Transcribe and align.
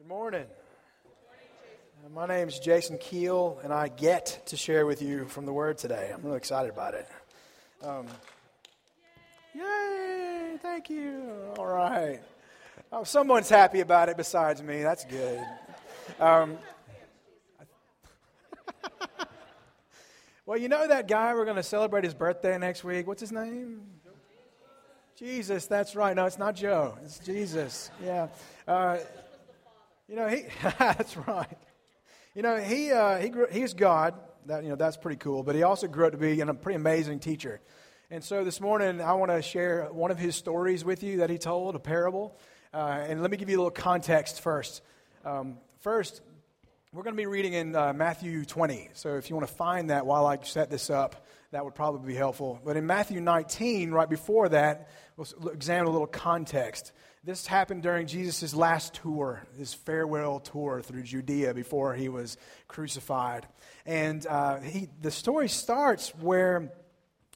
Good 0.00 0.08
morning. 0.08 0.46
Uh, 1.04 2.08
My 2.08 2.26
name 2.26 2.48
is 2.48 2.58
Jason 2.58 2.96
Keel, 2.96 3.60
and 3.62 3.70
I 3.70 3.88
get 3.88 4.40
to 4.46 4.56
share 4.56 4.86
with 4.86 5.02
you 5.02 5.26
from 5.26 5.44
the 5.44 5.52
Word 5.52 5.76
today. 5.76 6.10
I'm 6.14 6.22
really 6.22 6.38
excited 6.38 6.70
about 6.70 6.94
it. 6.94 7.06
Um, 7.82 8.06
yay! 9.54 10.56
Thank 10.62 10.88
you. 10.88 11.52
All 11.58 11.66
right. 11.66 12.18
Oh, 12.90 13.04
someone's 13.04 13.50
happy 13.50 13.80
about 13.80 14.08
it 14.08 14.16
besides 14.16 14.62
me. 14.62 14.82
That's 14.82 15.04
good. 15.04 15.44
Um, 16.18 16.56
well, 20.46 20.56
you 20.56 20.70
know 20.70 20.88
that 20.88 21.08
guy 21.08 21.34
we're 21.34 21.44
going 21.44 21.56
to 21.58 21.62
celebrate 21.62 22.04
his 22.04 22.14
birthday 22.14 22.56
next 22.56 22.84
week? 22.84 23.06
What's 23.06 23.20
his 23.20 23.32
name? 23.32 23.82
Jesus, 25.14 25.66
that's 25.66 25.94
right. 25.94 26.16
No, 26.16 26.24
it's 26.24 26.38
not 26.38 26.54
Joe. 26.56 26.96
It's 27.04 27.18
Jesus. 27.18 27.90
Yeah. 28.02 28.28
Uh, 28.66 28.96
you 30.10 30.16
know, 30.16 30.26
he, 30.26 30.42
that's 30.78 31.16
right. 31.16 31.56
You 32.34 32.42
know, 32.42 32.56
he, 32.56 32.90
uh, 32.90 33.18
he 33.18 33.28
grew, 33.28 33.46
he's 33.50 33.74
God. 33.74 34.14
That, 34.46 34.64
you 34.64 34.70
know, 34.70 34.76
that's 34.76 34.96
pretty 34.96 35.18
cool. 35.18 35.44
But 35.44 35.54
he 35.54 35.62
also 35.62 35.86
grew 35.86 36.06
up 36.06 36.12
to 36.12 36.18
be 36.18 36.40
a 36.40 36.54
pretty 36.54 36.76
amazing 36.76 37.20
teacher. 37.20 37.60
And 38.10 38.24
so 38.24 38.42
this 38.42 38.60
morning, 38.60 39.00
I 39.00 39.12
want 39.12 39.30
to 39.30 39.40
share 39.40 39.84
one 39.92 40.10
of 40.10 40.18
his 40.18 40.34
stories 40.34 40.84
with 40.84 41.04
you 41.04 41.18
that 41.18 41.30
he 41.30 41.38
told, 41.38 41.76
a 41.76 41.78
parable. 41.78 42.36
Uh, 42.74 43.04
and 43.08 43.22
let 43.22 43.30
me 43.30 43.36
give 43.36 43.48
you 43.48 43.56
a 43.56 43.60
little 43.60 43.70
context 43.70 44.40
first. 44.40 44.82
Um, 45.24 45.58
first, 45.80 46.22
we're 46.92 47.04
going 47.04 47.14
to 47.14 47.20
be 47.20 47.26
reading 47.26 47.52
in 47.52 47.76
uh, 47.76 47.92
Matthew 47.92 48.44
20. 48.44 48.88
So 48.94 49.16
if 49.16 49.30
you 49.30 49.36
want 49.36 49.46
to 49.46 49.54
find 49.54 49.90
that 49.90 50.06
while 50.06 50.26
I 50.26 50.38
set 50.42 50.70
this 50.70 50.90
up, 50.90 51.24
that 51.52 51.64
would 51.64 51.76
probably 51.76 52.12
be 52.12 52.16
helpful. 52.16 52.60
But 52.64 52.76
in 52.76 52.86
Matthew 52.86 53.20
19, 53.20 53.92
right 53.92 54.10
before 54.10 54.48
that, 54.48 54.88
we'll 55.16 55.50
examine 55.50 55.86
a 55.86 55.90
little 55.90 56.08
context. 56.08 56.92
This 57.22 57.46
happened 57.46 57.82
during 57.82 58.06
Jesus' 58.06 58.54
last 58.54 58.94
tour, 58.94 59.42
his 59.58 59.74
farewell 59.74 60.40
tour 60.40 60.80
through 60.80 61.02
Judea 61.02 61.52
before 61.52 61.94
he 61.94 62.08
was 62.08 62.38
crucified. 62.66 63.46
And 63.84 64.26
uh, 64.26 64.60
he, 64.60 64.88
the 65.02 65.10
story 65.10 65.50
starts 65.50 66.14
where 66.14 66.72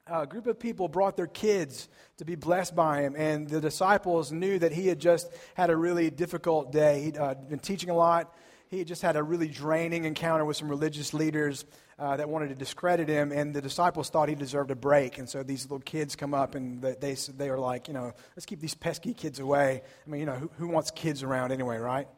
a 0.06 0.26
group 0.26 0.46
of 0.46 0.58
people 0.58 0.88
brought 0.88 1.18
their 1.18 1.26
kids 1.26 1.90
to 2.16 2.24
be 2.24 2.34
blessed 2.34 2.74
by 2.74 3.02
him, 3.02 3.14
and 3.14 3.46
the 3.46 3.60
disciples 3.60 4.32
knew 4.32 4.58
that 4.58 4.72
he 4.72 4.86
had 4.86 5.00
just 5.00 5.30
had 5.52 5.68
a 5.68 5.76
really 5.76 6.08
difficult 6.08 6.72
day. 6.72 7.02
He'd 7.02 7.18
uh, 7.18 7.34
been 7.34 7.58
teaching 7.58 7.90
a 7.90 7.94
lot. 7.94 8.34
He 8.74 8.80
had 8.80 8.88
just 8.88 9.02
had 9.02 9.14
a 9.14 9.22
really 9.22 9.46
draining 9.46 10.04
encounter 10.04 10.44
with 10.44 10.56
some 10.56 10.68
religious 10.68 11.14
leaders 11.14 11.64
uh, 11.96 12.16
that 12.16 12.28
wanted 12.28 12.48
to 12.48 12.56
discredit 12.56 13.08
him, 13.08 13.30
and 13.30 13.54
the 13.54 13.62
disciples 13.62 14.10
thought 14.10 14.28
he 14.28 14.34
deserved 14.34 14.72
a 14.72 14.74
break. 14.74 15.16
And 15.18 15.28
so 15.28 15.44
these 15.44 15.62
little 15.66 15.78
kids 15.78 16.16
come 16.16 16.34
up, 16.34 16.56
and 16.56 16.82
they, 16.82 16.96
they, 16.98 17.14
they 17.14 17.48
are 17.50 17.58
like, 17.58 17.86
you 17.86 17.94
know, 17.94 18.12
let's 18.34 18.46
keep 18.46 18.58
these 18.58 18.74
pesky 18.74 19.14
kids 19.14 19.38
away. 19.38 19.80
I 20.04 20.10
mean, 20.10 20.18
you 20.18 20.26
know, 20.26 20.34
who, 20.34 20.50
who 20.58 20.66
wants 20.66 20.90
kids 20.90 21.22
around 21.22 21.52
anyway, 21.52 21.76
right? 21.76 22.08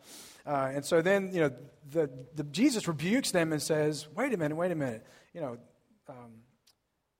Uh, 0.46 0.70
and 0.72 0.82
so 0.82 1.02
then, 1.02 1.30
you 1.34 1.40
know, 1.40 1.50
the, 1.90 2.08
the, 2.34 2.44
Jesus 2.44 2.88
rebukes 2.88 3.32
them 3.32 3.52
and 3.52 3.60
says, 3.60 4.08
wait 4.14 4.32
a 4.32 4.38
minute, 4.38 4.56
wait 4.56 4.72
a 4.72 4.76
minute. 4.76 5.04
You 5.34 5.42
know, 5.42 5.58
um, 6.08 6.36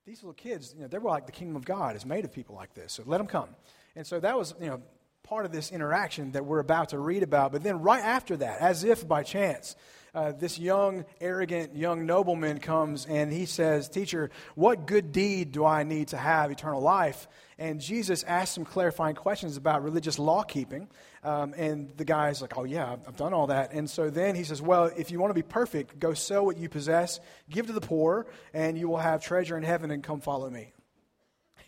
these 0.07 0.23
little 0.23 0.33
kids, 0.33 0.73
you 0.75 0.81
know, 0.81 0.87
they're 0.87 0.99
like 0.99 1.27
the 1.27 1.31
kingdom 1.31 1.55
of 1.55 1.63
God 1.63 1.95
is 1.95 2.07
made 2.07 2.25
of 2.25 2.33
people 2.33 2.55
like 2.55 2.73
this. 2.73 2.93
So 2.93 3.03
let 3.05 3.19
them 3.19 3.27
come. 3.27 3.49
And 3.95 4.07
so 4.07 4.19
that 4.19 4.35
was, 4.35 4.55
you 4.59 4.65
know, 4.65 4.81
part 5.27 5.45
of 5.45 5.51
this 5.51 5.71
interaction 5.73 6.31
that 6.31 6.45
we're 6.45 6.59
about 6.59 6.89
to 6.89 6.99
read 6.99 7.21
about. 7.21 7.51
But 7.51 7.61
then 7.61 7.81
right 7.81 8.03
after 8.03 8.37
that, 8.37 8.61
as 8.61 8.85
if 8.85 9.05
by 9.05 9.23
chance, 9.23 9.75
uh, 10.15 10.31
this 10.31 10.57
young, 10.57 11.03
arrogant 11.19 11.75
young 11.75 12.05
nobleman 12.05 12.59
comes 12.59 13.05
and 13.05 13.31
he 13.31 13.45
says, 13.45 13.89
Teacher, 13.89 14.31
what 14.55 14.87
good 14.87 15.11
deed 15.11 15.51
do 15.51 15.65
I 15.65 15.83
need 15.83 16.07
to 16.09 16.17
have 16.17 16.49
eternal 16.49 16.81
life? 16.81 17.27
And 17.59 17.81
Jesus 17.81 18.23
asks 18.23 18.55
some 18.55 18.63
clarifying 18.63 19.15
questions 19.15 19.57
about 19.57 19.83
religious 19.83 20.17
law 20.17 20.43
keeping. 20.43 20.87
Um, 21.25 21.53
and 21.57 21.91
the 21.97 22.05
guy's 22.05 22.41
like, 22.41 22.57
Oh, 22.57 22.63
yeah, 22.63 22.93
I've, 22.93 23.07
I've 23.09 23.17
done 23.17 23.33
all 23.33 23.47
that. 23.47 23.73
And 23.73 23.89
so 23.89 24.09
then 24.09 24.33
he 24.33 24.45
says, 24.45 24.61
Well, 24.61 24.91
if 24.95 25.11
you 25.11 25.19
want 25.19 25.31
to 25.31 25.35
be 25.35 25.43
perfect, 25.43 25.99
go 25.99 26.13
sell 26.13 26.45
what 26.45 26.57
you 26.57 26.69
possess, 26.69 27.19
give 27.49 27.67
to 27.67 27.73
the 27.73 27.81
poor, 27.81 28.27
and 28.53 28.77
you 28.77 28.87
will 28.87 28.97
have 28.97 29.21
treasure 29.21 29.57
in 29.57 29.63
heaven, 29.63 29.91
and 29.91 30.01
come 30.01 30.21
follow 30.21 30.49
me. 30.49 30.71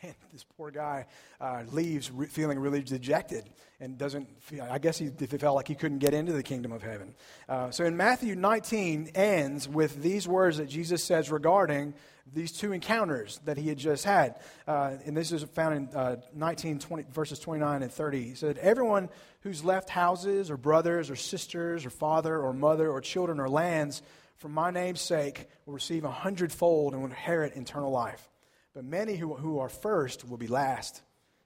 And 0.01 0.15
this 0.33 0.45
poor 0.57 0.71
guy 0.71 1.05
uh, 1.39 1.63
leaves 1.71 2.11
re- 2.11 2.27
feeling 2.27 2.59
really 2.59 2.81
dejected 2.81 3.49
and 3.79 3.97
doesn't 3.97 4.27
feel, 4.41 4.67
I 4.69 4.77
guess 4.77 4.97
he, 4.97 5.07
felt 5.07 5.55
like 5.55 5.67
he 5.67 5.75
couldn't 5.75 5.99
get 5.99 6.13
into 6.13 6.33
the 6.33 6.43
kingdom 6.43 6.71
of 6.71 6.81
heaven. 6.81 7.15
Uh, 7.47 7.71
so 7.71 7.85
in 7.85 7.95
Matthew 7.95 8.35
19 8.35 9.11
ends 9.15 9.67
with 9.67 10.01
these 10.01 10.27
words 10.27 10.57
that 10.57 10.67
Jesus 10.67 11.03
says 11.03 11.31
regarding 11.31 11.93
these 12.31 12.51
two 12.51 12.73
encounters 12.73 13.39
that 13.45 13.57
he 13.57 13.69
had 13.69 13.77
just 13.77 14.03
had. 14.03 14.35
Uh, 14.67 14.97
and 15.05 15.15
this 15.15 15.31
is 15.31 15.43
found 15.43 15.75
in 15.75 15.95
uh, 15.95 16.17
19, 16.35 16.79
20, 16.79 17.05
verses 17.11 17.39
29 17.39 17.83
and 17.83 17.91
30. 17.91 18.23
He 18.23 18.35
said, 18.35 18.57
Everyone 18.57 19.09
who's 19.41 19.63
left 19.63 19.89
houses 19.89 20.51
or 20.51 20.57
brothers 20.57 21.09
or 21.09 21.15
sisters 21.15 21.85
or 21.85 21.89
father 21.89 22.37
or 22.37 22.53
mother 22.53 22.89
or 22.89 23.01
children 23.01 23.39
or 23.39 23.49
lands 23.49 24.01
for 24.39 24.47
my 24.47 24.71
name's 24.71 25.01
sake 25.01 25.47
will 25.65 25.73
receive 25.73 26.05
a 26.05 26.11
hundredfold 26.11 26.93
and 26.93 27.01
will 27.01 27.09
inherit 27.09 27.55
eternal 27.55 27.91
life. 27.91 28.29
But 28.73 28.85
many 28.85 29.15
who, 29.15 29.33
who 29.33 29.59
are 29.59 29.69
first 29.69 30.27
will 30.27 30.37
be 30.37 30.47
last, 30.47 31.01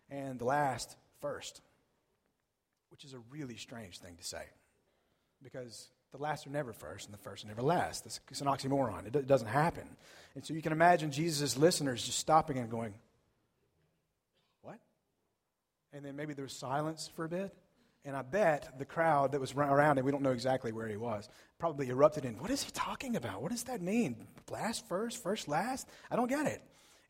and 0.09 0.39
the 0.39 0.45
last 0.45 0.95
first. 1.21 1.61
Which 2.89 3.05
is 3.05 3.13
a 3.13 3.19
really 3.29 3.55
strange 3.55 3.99
thing 3.99 4.15
to 4.17 4.23
say. 4.23 4.43
Because 5.41 5.89
the 6.11 6.17
last 6.19 6.45
are 6.45 6.51
never 6.51 6.73
first, 6.73 7.05
and 7.05 7.13
the 7.13 7.17
first 7.17 7.43
are 7.43 7.47
never 7.47 7.61
last. 7.61 8.05
It's, 8.05 8.41
an 8.41 8.47
oxymoron. 8.47 9.07
It, 9.07 9.15
it 9.15 9.27
doesn't 9.27 9.47
happen. 9.47 9.87
And 10.35 10.45
so 10.45 10.53
you 10.53 10.61
can 10.61 10.71
imagine 10.71 11.11
Jesus' 11.11 11.57
listeners 11.57 12.05
just 12.05 12.19
stopping 12.19 12.57
and 12.57 12.69
going, 12.69 12.93
What? 14.61 14.79
And 15.91 16.05
then 16.05 16.15
maybe 16.15 16.33
there 16.33 16.43
was 16.43 16.53
silence 16.53 17.09
for 17.15 17.25
a 17.25 17.29
bit. 17.29 17.53
And 18.05 18.17
I 18.17 18.21
bet 18.21 18.77
the 18.77 18.85
crowd 18.85 19.31
that 19.31 19.39
was 19.39 19.53
around 19.53 19.97
him, 19.97 20.03
we 20.03 20.11
don't 20.11 20.23
know 20.23 20.31
exactly 20.31 20.73
where 20.73 20.89
he 20.89 20.97
was, 20.97 21.29
probably 21.57 21.87
erupted 21.87 22.25
in, 22.25 22.37
What 22.37 22.51
is 22.51 22.61
he 22.61 22.71
talking 22.71 23.15
about? 23.15 23.41
What 23.41 23.51
does 23.51 23.63
that 23.63 23.81
mean? 23.81 24.27
Last 24.51 24.87
first, 24.87 25.23
first 25.23 25.47
last? 25.47 25.87
I 26.11 26.15
don't 26.15 26.29
get 26.29 26.45
it. 26.45 26.61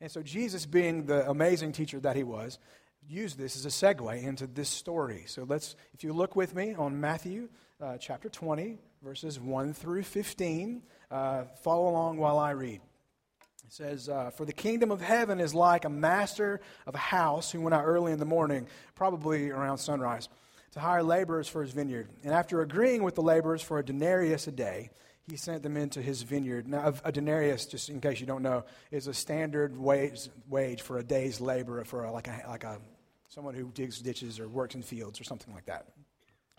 And 0.04 0.12
so 0.12 0.22
Jesus, 0.22 0.66
being 0.66 1.06
the 1.06 1.30
amazing 1.30 1.72
teacher 1.72 1.98
that 2.02 2.18
he 2.18 2.24
was, 2.24 2.60
used 3.08 3.38
this 3.38 3.56
as 3.56 3.66
a 3.66 3.70
segue 3.70 4.22
into 4.22 4.48
this 4.48 4.68
story. 4.68 5.24
So 5.28 5.46
let's, 5.48 5.78
if 5.94 6.04
you 6.04 6.12
look 6.12 6.36
with 6.36 6.54
me 6.54 6.74
on 6.74 7.00
Matthew 7.00 7.48
uh, 7.82 7.96
chapter 7.96 8.28
20, 8.28 8.80
verses 9.02 9.40
1 9.40 9.74
through 9.74 10.04
15, 10.04 10.84
uh, 11.10 11.44
follow 11.62 11.88
along 11.88 12.18
while 12.18 12.38
I 12.38 12.52
read. 12.52 12.82
It 13.66 13.72
says, 13.72 14.10
uh, 14.10 14.32
For 14.32 14.44
the 14.44 14.52
kingdom 14.52 14.92
of 14.92 15.00
heaven 15.00 15.40
is 15.40 15.56
like 15.56 15.86
a 15.86 15.90
master 15.90 16.60
of 16.86 16.96
a 16.96 16.98
house 16.98 17.50
who 17.50 17.62
went 17.62 17.74
out 17.74 17.86
early 17.86 18.12
in 18.12 18.20
the 18.20 18.26
morning, 18.26 18.68
probably 18.96 19.52
around 19.52 19.78
sunrise, 19.78 20.28
to 20.74 20.82
hire 20.82 21.02
laborers 21.02 21.48
for 21.48 21.62
his 21.62 21.72
vineyard. 21.72 22.10
And 22.26 22.34
after 22.34 22.60
agreeing 22.60 23.04
with 23.04 23.16
the 23.16 23.22
laborers 23.22 23.62
for 23.62 23.80
a 23.80 23.86
denarius 23.86 24.48
a 24.48 24.52
day, 24.52 24.90
he 25.30 25.38
sent 25.38 25.64
them 25.64 25.78
into 25.78 26.02
his 26.02 26.22
vineyard. 26.24 26.68
Now, 26.68 26.94
a 27.04 27.12
denarius, 27.12 27.66
just 27.66 27.90
in 27.90 28.02
case 28.02 28.20
you 28.20 28.26
don't 28.26 28.44
know, 28.44 28.66
is 28.92 29.08
a 29.08 29.14
standard 29.14 29.78
wage, 29.78 30.30
wage 30.50 30.82
for 30.82 30.98
a 30.98 31.04
day's 31.04 31.40
labor 31.40 31.84
for 31.86 32.04
a, 32.04 32.12
like, 32.12 32.28
a, 32.28 32.44
like 32.48 32.64
a, 32.64 32.78
someone 33.30 33.56
who 33.56 33.72
digs 33.74 34.00
ditches 34.00 34.40
or 34.40 34.48
works 34.48 34.76
in 34.76 34.82
fields 34.82 35.22
or 35.22 35.24
something 35.24 35.54
like 35.54 35.66
that. 35.66 35.86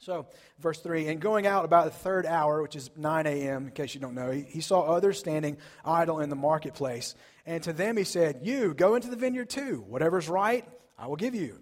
So, 0.00 0.26
verse 0.58 0.80
3 0.80 1.08
And 1.08 1.20
going 1.20 1.46
out 1.46 1.64
about 1.64 1.84
the 1.84 1.90
third 1.90 2.26
hour, 2.26 2.62
which 2.62 2.74
is 2.74 2.90
9 2.96 3.26
a.m., 3.26 3.66
in 3.66 3.70
case 3.72 3.94
you 3.94 4.00
don't 4.00 4.14
know, 4.14 4.30
he, 4.30 4.42
he 4.42 4.60
saw 4.60 4.80
others 4.80 5.18
standing 5.18 5.58
idle 5.84 6.20
in 6.20 6.30
the 6.30 6.36
marketplace. 6.36 7.14
And 7.46 7.62
to 7.64 7.72
them 7.72 7.96
he 7.96 8.04
said, 8.04 8.40
You, 8.42 8.72
go 8.74 8.94
into 8.94 9.08
the 9.08 9.16
vineyard 9.16 9.50
too. 9.50 9.84
Whatever's 9.86 10.28
right, 10.28 10.66
I 10.98 11.06
will 11.06 11.16
give 11.16 11.34
you. 11.34 11.58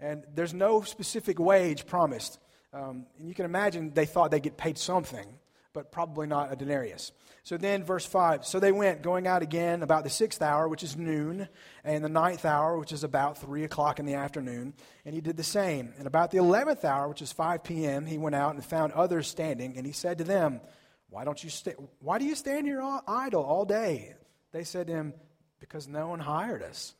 And 0.00 0.24
there's 0.34 0.54
no 0.54 0.82
specific 0.82 1.38
wage 1.38 1.86
promised. 1.86 2.38
Um, 2.72 3.06
and 3.18 3.28
you 3.28 3.34
can 3.34 3.44
imagine 3.44 3.92
they 3.94 4.04
thought 4.06 4.30
they'd 4.30 4.42
get 4.42 4.56
paid 4.56 4.78
something 4.78 5.26
but 5.76 5.92
probably 5.92 6.26
not 6.26 6.50
a 6.50 6.56
denarius. 6.56 7.12
So 7.42 7.58
then, 7.58 7.84
verse 7.84 8.06
5 8.06 8.46
So 8.46 8.58
they 8.58 8.72
went, 8.72 9.02
going 9.02 9.26
out 9.26 9.42
again 9.42 9.82
about 9.82 10.04
the 10.04 10.10
sixth 10.10 10.40
hour, 10.40 10.66
which 10.66 10.82
is 10.82 10.96
noon, 10.96 11.50
and 11.84 12.02
the 12.02 12.08
ninth 12.08 12.46
hour, 12.46 12.78
which 12.78 12.92
is 12.92 13.04
about 13.04 13.36
3 13.36 13.62
o'clock 13.64 13.98
in 13.98 14.06
the 14.06 14.14
afternoon. 14.14 14.72
And 15.04 15.14
he 15.14 15.20
did 15.20 15.36
the 15.36 15.44
same. 15.44 15.92
And 15.98 16.06
about 16.06 16.30
the 16.30 16.38
eleventh 16.38 16.82
hour, 16.86 17.10
which 17.10 17.20
is 17.20 17.30
5 17.30 17.62
p.m., 17.62 18.06
he 18.06 18.16
went 18.16 18.34
out 18.34 18.54
and 18.54 18.64
found 18.64 18.94
others 18.94 19.28
standing, 19.28 19.76
and 19.76 19.84
he 19.84 19.92
said 19.92 20.16
to 20.16 20.24
them, 20.24 20.62
Why, 21.10 21.24
don't 21.26 21.44
you 21.44 21.50
sta- 21.50 21.76
why 22.00 22.18
do 22.18 22.24
you 22.24 22.36
stand 22.36 22.66
here 22.66 22.80
all 22.80 23.02
idle 23.06 23.44
all 23.44 23.66
day? 23.66 24.14
They 24.52 24.64
said 24.64 24.86
to 24.86 24.94
him, 24.94 25.12
Because 25.60 25.86
no 25.86 26.08
one 26.08 26.20
hired 26.20 26.62
us. 26.62 26.94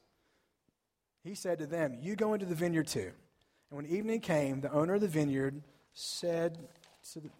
He 1.24 1.34
said 1.34 1.60
to 1.60 1.66
them, 1.66 1.96
You 1.98 2.14
go 2.14 2.34
into 2.34 2.44
the 2.44 2.54
vineyard 2.54 2.88
too. 2.88 3.12
And 3.70 3.76
when 3.78 3.86
evening 3.86 4.20
came, 4.20 4.60
the 4.60 4.70
owner 4.70 4.96
of 4.96 5.00
the 5.00 5.08
vineyard 5.08 5.62
said 5.94 6.58
to 7.14 7.20
the 7.20 7.30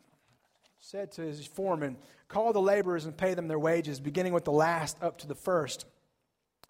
said 0.89 1.11
to 1.11 1.23
his 1.23 1.45
foreman, 1.45 1.97
Call 2.29 2.53
the 2.53 2.61
laborers 2.61 3.07
and 3.07 3.17
pay 3.17 3.35
them 3.35 3.49
their 3.49 3.59
wages, 3.59 3.99
beginning 3.99 4.33
with 4.33 4.45
the 4.45 4.53
last 4.53 4.97
up 5.03 5.19
to 5.19 5.27
the 5.27 5.35
first. 5.35 5.85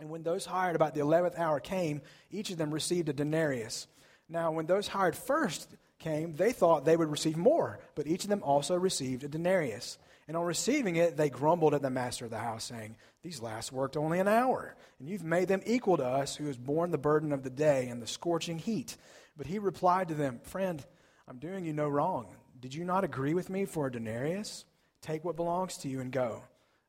And 0.01 0.09
when 0.09 0.23
those 0.23 0.47
hired 0.47 0.75
about 0.75 0.95
the 0.95 1.03
eleventh 1.03 1.39
hour 1.39 1.61
came, 1.61 2.01
each 2.31 2.49
of 2.49 2.57
them 2.57 2.73
received 2.73 3.11
a 3.11 3.13
denarius. 3.13 3.87
Now, 4.27 4.53
when 4.53 4.65
those 4.65 4.89
hired 4.89 5.17
first 5.17 5.69
came, 5.99 6.35
they 6.35 6.53
thought 6.53 6.87
they 6.87 6.97
would 6.97 7.11
receive 7.11 7.37
more, 7.37 7.79
but 7.95 8.07
each 8.07 8.25
of 8.25 8.31
them 8.31 8.43
also 8.43 8.75
received 8.75 9.23
a 9.23 9.29
denarius. 9.29 9.99
And 10.29 10.35
on 10.35 10.47
receiving 10.47 10.97
it, 10.97 11.19
they 11.19 11.29
grumbled 11.29 11.75
at 11.75 11.83
the 11.83 11.91
master 11.91 12.25
of 12.25 12.31
the 12.31 12.39
house, 12.39 12.65
saying, 12.65 12.97
These 13.23 13.43
last 13.43 13.71
worked 13.71 13.99
only 13.99 14.19
an 14.19 14.29
hour, 14.29 14.77
and 14.99 15.11
you've 15.11 15.25
made 15.25 15.49
them 15.49 15.61
equal 15.67 15.99
to 15.99 16.07
us, 16.07 16.37
who 16.37 16.47
has 16.47 16.57
borne 16.57 16.91
the 16.91 16.97
burden 16.97 17.33
of 17.33 17.43
the 17.43 17.51
day 17.51 17.89
and 17.89 18.01
the 18.01 18.07
scorching 18.07 18.59
heat. 18.59 18.97
But 19.37 19.47
he 19.47 19.59
replied 19.59 20.09
to 20.09 20.15
them, 20.15 20.41
Friend, 20.43 20.83
I'm 21.29 21.37
doing 21.37 21.67
you 21.67 21.75
no 21.75 21.87
wrong. 21.87 22.29
Did 22.61 22.75
you 22.75 22.85
not 22.85 23.05
agree 23.05 23.35
with 23.35 23.51
me 23.51 23.65
for 23.65 23.87
a 23.87 23.93
denarius? 23.93 24.65
Take 25.03 25.25
what 25.25 25.37
belongs 25.37 25.77
to 25.79 25.89
you 25.89 26.01
and 26.01 26.11
go. 26.11 26.43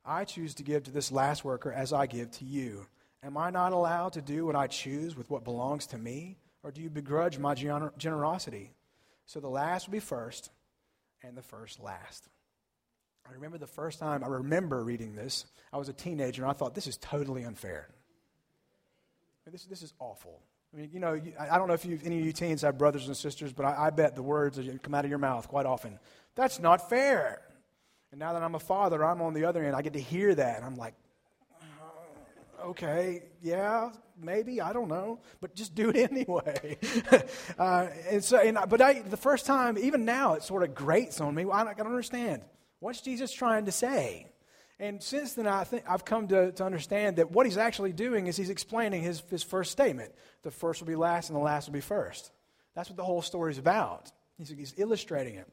I 0.06 0.24
choose 0.24 0.56
to 0.56 0.64
give 0.64 0.84
to 0.84 0.92
this 0.92 1.12
last 1.12 1.44
worker 1.44 1.72
as 1.72 1.92
I 1.92 2.06
give 2.06 2.32
to 2.32 2.46
you. 2.46 2.88
Am 3.24 3.38
I 3.38 3.50
not 3.50 3.74
allowed 3.74 4.14
to 4.14 4.22
do 4.22 4.46
what 4.46 4.56
I 4.56 4.68
choose 4.68 5.18
with 5.18 5.30
what 5.30 5.44
belongs 5.44 5.88
to 5.88 5.98
me? 5.98 6.38
Or 6.64 6.72
do 6.72 6.82
you 6.82 6.90
begrudge 6.90 7.38
my 7.38 7.56
gener- 7.56 7.96
generosity? 7.98 8.72
So 9.26 9.40
the 9.40 9.50
last 9.50 9.88
will 9.88 9.94
be 9.94 10.00
first, 10.00 10.50
and 11.22 11.36
the 11.36 11.42
first 11.42 11.82
last. 11.82 12.30
I 13.30 13.34
remember 13.34 13.58
the 13.58 13.68
first 13.68 14.00
time 14.00 14.24
I 14.24 14.28
remember 14.28 14.84
reading 14.84 15.16
this. 15.16 15.46
I 15.74 15.78
was 15.78 15.90
a 15.90 15.94
teenager, 15.94 16.44
and 16.44 16.50
I 16.50 16.54
thought, 16.54 16.76
this 16.76 16.88
is 16.88 16.98
totally 16.98 17.44
unfair. 17.44 17.90
This, 19.52 19.66
this 19.66 19.82
is 19.82 19.94
awful. 20.00 20.42
I 20.74 20.78
mean, 20.78 20.90
you 20.92 21.00
know, 21.00 21.20
I 21.40 21.58
don't 21.58 21.68
know 21.68 21.74
if 21.74 21.86
any 21.86 22.20
of 22.20 22.26
you 22.26 22.34
teens 22.34 22.62
have 22.62 22.78
brothers 22.78 23.08
and 23.08 23.16
sisters, 23.16 23.54
but 23.54 23.66
I, 23.66 23.88
I 23.88 23.90
bet 23.90 24.16
the 24.16 24.24
words 24.24 24.60
come 24.84 24.94
out 24.94 25.06
of 25.06 25.10
your 25.10 25.20
mouth 25.20 25.48
quite 25.48 25.66
often. 25.66 25.98
That's 26.36 26.60
not 26.60 26.90
fair. 26.90 27.42
And 28.12 28.20
now 28.20 28.34
that 28.34 28.44
I'm 28.44 28.56
a 28.56 28.60
father, 28.60 29.04
I'm 29.04 29.22
on 29.22 29.34
the 29.34 29.46
other 29.46 29.64
end. 29.64 29.76
I 29.76 29.82
get 29.82 29.94
to 29.94 30.02
hear 30.02 30.36
that, 30.36 30.64
I'm 30.64 30.76
like, 30.76 30.94
uh, 31.62 32.68
okay, 32.68 33.24
yeah, 33.42 33.92
maybe 34.22 34.62
I 34.62 34.74
don't 34.74 34.88
know, 34.88 35.20
but 35.42 35.56
just 35.56 35.74
do 35.76 35.90
it 35.90 35.98
anyway. 36.12 36.78
uh, 37.60 37.88
and 38.10 38.24
so, 38.24 38.38
and, 38.38 38.58
but 38.70 38.82
I, 38.82 39.02
the 39.02 39.18
first 39.18 39.46
time, 39.46 39.78
even 39.78 40.06
now, 40.06 40.34
it 40.34 40.44
sort 40.44 40.64
of 40.64 40.76
grates 40.76 41.22
on 41.22 41.34
me. 41.36 41.44
I 41.44 41.64
don't, 41.64 41.70
I 41.70 41.74
don't 41.74 41.88
understand. 41.88 42.44
What's 42.80 43.02
Jesus 43.02 43.32
trying 43.32 43.66
to 43.66 43.72
say? 43.72 44.28
And 44.80 45.02
since 45.02 45.34
then, 45.34 45.48
I 45.48 45.64
think 45.64 45.86
I've 45.90 46.06
come 46.06 46.28
to, 46.28 46.52
to 46.52 46.64
understand 46.64 47.16
that 47.16 47.32
what 47.32 47.46
he's 47.48 47.58
actually 47.58 47.94
doing 47.94 48.28
is 48.28 48.38
he's 48.38 48.52
explaining 48.52 49.02
his, 49.02 49.24
his 49.30 49.42
first 49.42 49.72
statement. 49.72 50.14
The 50.44 50.52
first 50.52 50.82
will 50.82 50.88
be 50.88 50.96
last, 50.96 51.30
and 51.30 51.36
the 51.36 51.42
last 51.42 51.68
will 51.68 51.74
be 51.74 51.82
first. 51.82 52.32
That's 52.76 52.90
what 52.90 52.98
the 52.98 53.04
whole 53.04 53.24
story 53.24 53.52
is 53.52 53.58
about. 53.58 54.12
He's, 54.38 54.50
he's 54.50 54.74
illustrating 54.78 55.36
it. 55.36 55.48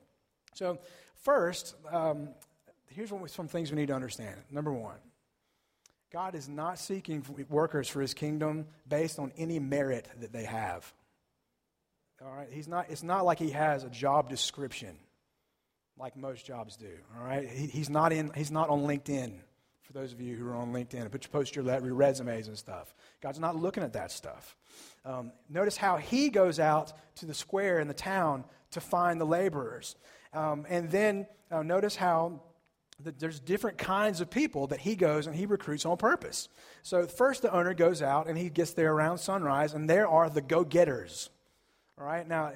So, 0.52 0.78
first, 1.22 1.74
um, 1.90 2.28
here's 2.88 3.10
what, 3.10 3.30
some 3.30 3.48
things 3.48 3.70
we 3.70 3.76
need 3.76 3.88
to 3.88 3.94
understand. 3.94 4.36
Number 4.50 4.72
one, 4.72 4.98
God 6.12 6.34
is 6.34 6.48
not 6.48 6.78
seeking 6.78 7.24
workers 7.48 7.88
for 7.88 8.02
his 8.02 8.12
kingdom 8.12 8.66
based 8.86 9.18
on 9.18 9.32
any 9.38 9.58
merit 9.58 10.06
that 10.20 10.32
they 10.32 10.44
have. 10.44 10.92
All 12.22 12.30
right? 12.30 12.48
He's 12.50 12.68
not, 12.68 12.86
it's 12.90 13.02
not 13.02 13.24
like 13.24 13.38
he 13.38 13.50
has 13.50 13.84
a 13.84 13.90
job 13.90 14.28
description 14.28 14.96
like 15.98 16.16
most 16.16 16.44
jobs 16.44 16.76
do. 16.76 16.90
All 17.16 17.24
right, 17.24 17.48
he, 17.48 17.66
he's 17.66 17.90
not 17.90 18.12
in. 18.12 18.30
He's 18.34 18.50
not 18.50 18.68
on 18.68 18.80
LinkedIn. 18.80 19.34
For 19.82 19.92
those 19.92 20.12
of 20.12 20.20
you 20.20 20.34
who 20.34 20.48
are 20.48 20.56
on 20.56 20.72
LinkedIn, 20.72 21.10
put 21.10 21.24
your 21.24 21.30
post 21.30 21.54
your, 21.54 21.64
your 21.64 21.94
resumes 21.94 22.48
and 22.48 22.56
stuff. 22.56 22.94
God's 23.20 23.38
not 23.38 23.54
looking 23.54 23.82
at 23.82 23.92
that 23.92 24.10
stuff. 24.10 24.56
Um, 25.04 25.32
notice 25.48 25.76
how 25.76 25.98
he 25.98 26.30
goes 26.30 26.58
out 26.58 26.92
to 27.16 27.26
the 27.26 27.34
square 27.34 27.80
in 27.80 27.88
the 27.88 27.94
town 27.94 28.44
to 28.72 28.80
find 28.80 29.20
the 29.20 29.26
laborers, 29.26 29.96
um, 30.32 30.66
and 30.68 30.90
then 30.90 31.26
uh, 31.50 31.62
notice 31.62 31.94
how 31.94 32.40
the, 33.02 33.12
there's 33.12 33.40
different 33.40 33.78
kinds 33.78 34.20
of 34.20 34.30
people 34.30 34.68
that 34.68 34.80
he 34.80 34.96
goes 34.96 35.26
and 35.26 35.36
he 35.36 35.46
recruits 35.46 35.84
on 35.84 35.96
purpose. 35.96 36.48
So 36.82 37.06
first, 37.06 37.42
the 37.42 37.52
owner 37.52 37.74
goes 37.74 38.02
out 38.02 38.28
and 38.28 38.38
he 38.38 38.50
gets 38.50 38.72
there 38.72 38.92
around 38.92 39.18
sunrise, 39.18 39.74
and 39.74 39.88
there 39.88 40.08
are 40.08 40.30
the 40.30 40.40
go-getters. 40.40 41.30
All 41.98 42.06
right, 42.06 42.26
now 42.26 42.52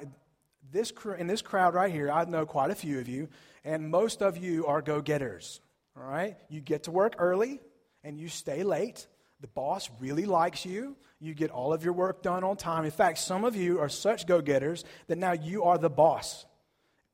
this, 0.73 0.93
in 1.19 1.27
this 1.27 1.43
crowd 1.43 1.75
right 1.75 1.93
here, 1.93 2.11
I 2.11 2.25
know 2.25 2.47
quite 2.47 2.71
a 2.71 2.75
few 2.75 2.99
of 2.99 3.09
you, 3.09 3.29
and 3.65 3.91
most 3.91 4.23
of 4.23 4.37
you 4.37 4.67
are 4.67 4.83
go 4.83 5.01
getters. 5.01 5.61
All 5.97 6.09
right? 6.09 6.37
You 6.49 6.61
get 6.61 6.85
to 6.85 6.91
work 6.91 7.17
early 7.19 7.61
and 8.05 8.19
you 8.19 8.29
stay 8.29 8.63
late. 8.63 9.07
The 9.41 9.49
boss 9.49 9.91
really 10.01 10.27
likes 10.27 10.65
you. 10.65 10.97
You 11.21 11.35
get 11.35 11.51
all 11.51 11.73
of 11.73 11.85
your 11.85 11.93
work 11.93 12.23
done 12.23 12.45
on 12.45 12.57
time. 12.57 12.85
In 12.85 12.91
fact, 12.91 13.19
some 13.19 13.45
of 13.45 13.57
you 13.57 13.81
are 13.81 13.89
such 13.89 14.27
go 14.27 14.41
getters 14.41 14.85
that 15.09 15.19
now 15.19 15.33
you 15.33 15.65
are 15.65 15.79
the 15.79 15.91
boss. 15.91 16.47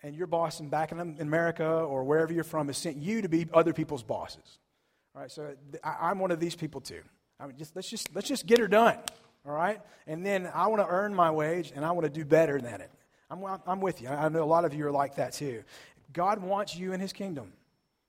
And 0.03 0.15
your 0.15 0.27
boss 0.27 0.61
in 0.61 0.69
back 0.69 0.93
in 0.93 1.17
America 1.19 1.67
or 1.67 2.05
wherever 2.05 2.33
you're 2.33 2.45
from 2.45 2.67
has 2.67 2.77
sent 2.77 2.97
you 2.97 3.23
to 3.23 3.29
be 3.29 3.47
other 3.55 3.73
people's 3.73 4.03
bosses. 4.03 4.59
All 5.15 5.23
right, 5.23 5.31
so 5.31 5.55
I, 5.83 6.11
am 6.11 6.19
one 6.19 6.31
of 6.31 6.41
these 6.41 6.55
people 6.55 6.81
too. 6.81 7.01
I 7.41 7.47
mean, 7.47 7.56
just, 7.56 7.75
let's, 7.75 7.89
just, 7.89 8.15
let's 8.15 8.29
just 8.29 8.47
get 8.47 8.59
her 8.59 8.69
done. 8.69 8.99
All 9.47 9.53
right? 9.53 9.81
And 10.06 10.25
then 10.25 10.51
I 10.53 10.67
want 10.67 10.83
to 10.83 10.89
earn 10.89 11.15
my 11.15 11.31
wage 11.31 11.73
and 11.75 11.85
I 11.85 11.93
want 11.93 12.05
to 12.05 12.11
do 12.11 12.25
better 12.25 12.61
than 12.61 12.81
it. 12.81 12.91
I'm, 13.31 13.43
I'm 13.67 13.81
with 13.81 14.03
you. 14.03 14.09
I 14.09 14.29
know 14.29 14.43
a 14.43 14.44
lot 14.44 14.65
of 14.65 14.75
you 14.75 14.87
are 14.87 14.93
like 14.93 15.17
that 15.17 15.32
too. 15.32 15.65
God 16.12 16.43
wants 16.43 16.76
you 16.76 16.93
in 16.93 17.00
his 17.00 17.12
kingdom. 17.12 17.53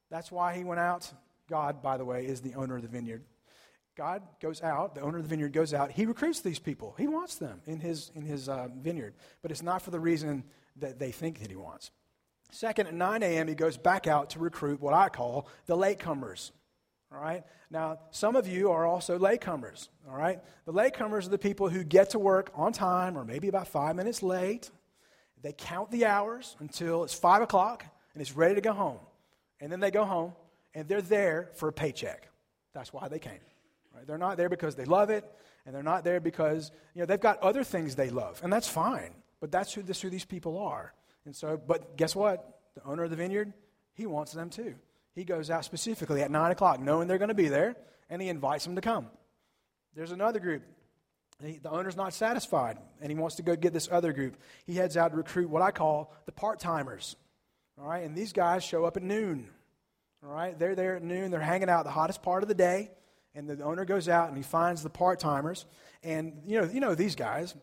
That's 0.09 0.31
why 0.31 0.55
he 0.55 0.63
went 0.63 0.79
out. 0.79 1.11
God, 1.49 1.81
by 1.81 1.97
the 1.97 2.05
way, 2.05 2.25
is 2.25 2.41
the 2.41 2.55
owner 2.55 2.75
of 2.75 2.81
the 2.81 2.87
vineyard. 2.87 3.23
God 3.95 4.23
goes 4.41 4.61
out, 4.61 4.93
the 4.93 5.01
owner 5.01 5.17
of 5.17 5.23
the 5.23 5.29
vineyard 5.29 5.53
goes 5.53 5.73
out, 5.73 5.91
he 5.91 6.05
recruits 6.05 6.41
these 6.41 6.59
people. 6.59 6.95
He 6.97 7.07
wants 7.07 7.35
them 7.35 7.61
in 7.65 7.79
his, 7.79 8.11
in 8.13 8.23
his 8.23 8.49
uh, 8.49 8.67
vineyard, 8.81 9.13
but 9.41 9.51
it's 9.51 9.63
not 9.63 9.81
for 9.81 9.91
the 9.91 9.99
reason 9.99 10.43
that 10.77 10.99
they 10.99 11.11
think 11.11 11.39
that 11.39 11.49
he 11.49 11.55
wants. 11.55 11.91
Second, 12.51 12.87
at 12.87 12.93
9 12.93 13.23
a.m., 13.23 13.47
he 13.47 13.55
goes 13.55 13.77
back 13.77 14.05
out 14.05 14.31
to 14.31 14.39
recruit 14.39 14.81
what 14.81 14.93
I 14.93 15.09
call 15.09 15.47
the 15.65 15.77
latecomers. 15.77 16.51
All 17.11 17.21
right? 17.21 17.43
Now, 17.69 17.99
some 18.11 18.35
of 18.35 18.47
you 18.47 18.71
are 18.71 18.85
also 18.85 19.17
latecomers. 19.17 19.87
All 20.09 20.17
right? 20.17 20.39
The 20.65 20.73
latecomers 20.73 21.25
are 21.25 21.29
the 21.29 21.37
people 21.37 21.69
who 21.69 21.83
get 21.83 22.11
to 22.11 22.19
work 22.19 22.51
on 22.53 22.73
time 22.73 23.17
or 23.17 23.23
maybe 23.23 23.47
about 23.47 23.67
five 23.67 23.95
minutes 23.95 24.21
late. 24.21 24.69
They 25.45 25.53
count 25.53 25.91
the 25.91 26.07
hours 26.07 26.55
until 26.57 27.03
it's 27.03 27.13
5 27.13 27.43
o'clock 27.43 27.85
and 28.13 28.21
it's 28.21 28.35
ready 28.35 28.55
to 28.55 28.61
go 28.61 28.73
home. 28.73 28.97
And 29.61 29.71
then 29.71 29.79
they 29.79 29.91
go 29.91 30.03
home 30.03 30.33
and 30.73 30.87
they're 30.87 31.03
there 31.03 31.51
for 31.53 31.69
a 31.69 31.71
paycheck. 31.71 32.27
That's 32.73 32.91
why 32.91 33.09
they 33.09 33.19
came. 33.19 33.37
Right? 33.95 34.07
They're 34.07 34.17
not 34.17 34.37
there 34.37 34.49
because 34.49 34.73
they 34.73 34.85
love 34.85 35.11
it, 35.11 35.23
and 35.67 35.75
they're 35.75 35.83
not 35.83 36.03
there 36.03 36.19
because 36.19 36.71
you 36.95 37.01
know 37.01 37.05
they've 37.05 37.19
got 37.19 37.37
other 37.43 37.63
things 37.63 37.93
they 37.93 38.09
love, 38.09 38.41
and 38.43 38.51
that's 38.51 38.67
fine. 38.67 39.13
But 39.39 39.51
that's 39.51 39.71
who, 39.71 39.83
this, 39.83 40.01
who 40.01 40.09
these 40.09 40.25
people 40.25 40.57
are. 40.57 40.95
And 41.25 41.35
so, 41.35 41.61
but 41.63 41.95
guess 41.95 42.15
what? 42.15 42.61
The 42.73 42.83
owner 42.83 43.03
of 43.03 43.11
the 43.11 43.15
vineyard, 43.15 43.53
he 43.93 44.07
wants 44.07 44.33
them 44.33 44.49
too. 44.49 44.73
He 45.13 45.25
goes 45.25 45.51
out 45.51 45.63
specifically 45.63 46.23
at 46.23 46.31
nine 46.31 46.53
o'clock, 46.53 46.79
knowing 46.79 47.07
they're 47.07 47.19
going 47.19 47.29
to 47.29 47.35
be 47.35 47.49
there, 47.49 47.75
and 48.09 48.19
he 48.19 48.29
invites 48.29 48.65
them 48.65 48.73
to 48.73 48.81
come. 48.81 49.11
There's 49.93 50.11
another 50.11 50.39
group 50.39 50.63
the 51.39 51.69
owner's 51.69 51.97
not 51.97 52.13
satisfied, 52.13 52.77
and 53.01 53.11
he 53.11 53.17
wants 53.17 53.35
to 53.35 53.43
go 53.43 53.55
get 53.55 53.73
this 53.73 53.89
other 53.91 54.13
group. 54.13 54.37
He 54.65 54.75
heads 54.75 54.95
out 54.95 55.11
to 55.11 55.17
recruit 55.17 55.49
what 55.49 55.61
I 55.61 55.71
call 55.71 56.13
the 56.25 56.31
part 56.31 56.59
timers. 56.59 57.15
All 57.79 57.87
right, 57.87 58.03
and 58.03 58.15
these 58.15 58.31
guys 58.31 58.63
show 58.63 58.85
up 58.85 58.95
at 58.95 59.03
noon. 59.03 59.49
All 60.23 60.31
right, 60.31 60.57
they're 60.57 60.75
there 60.75 60.95
at 60.95 61.03
noon. 61.03 61.31
They're 61.31 61.41
hanging 61.41 61.69
out 61.69 61.83
the 61.83 61.91
hottest 61.91 62.23
part 62.23 62.41
of 62.41 62.47
the 62.47 62.55
day, 62.55 62.89
and 63.35 63.49
the 63.49 63.61
owner 63.63 63.83
goes 63.83 64.07
out 64.07 64.29
and 64.29 64.37
he 64.37 64.43
finds 64.43 64.81
the 64.81 64.89
part 64.89 65.19
timers. 65.19 65.65
And 66.03 66.41
you 66.45 66.61
know, 66.61 66.67
you 66.67 66.79
know 66.79 66.95
these 66.95 67.15
guys. 67.15 67.53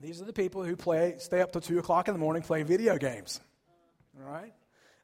These 0.00 0.20
are 0.20 0.24
the 0.24 0.32
people 0.32 0.64
who 0.64 0.74
play, 0.74 1.14
stay 1.18 1.40
up 1.40 1.52
till 1.52 1.60
two 1.60 1.78
o'clock 1.78 2.08
in 2.08 2.14
the 2.14 2.18
morning 2.18 2.42
playing 2.42 2.66
video 2.66 2.96
games. 2.96 3.40
All 4.18 4.28
right. 4.28 4.52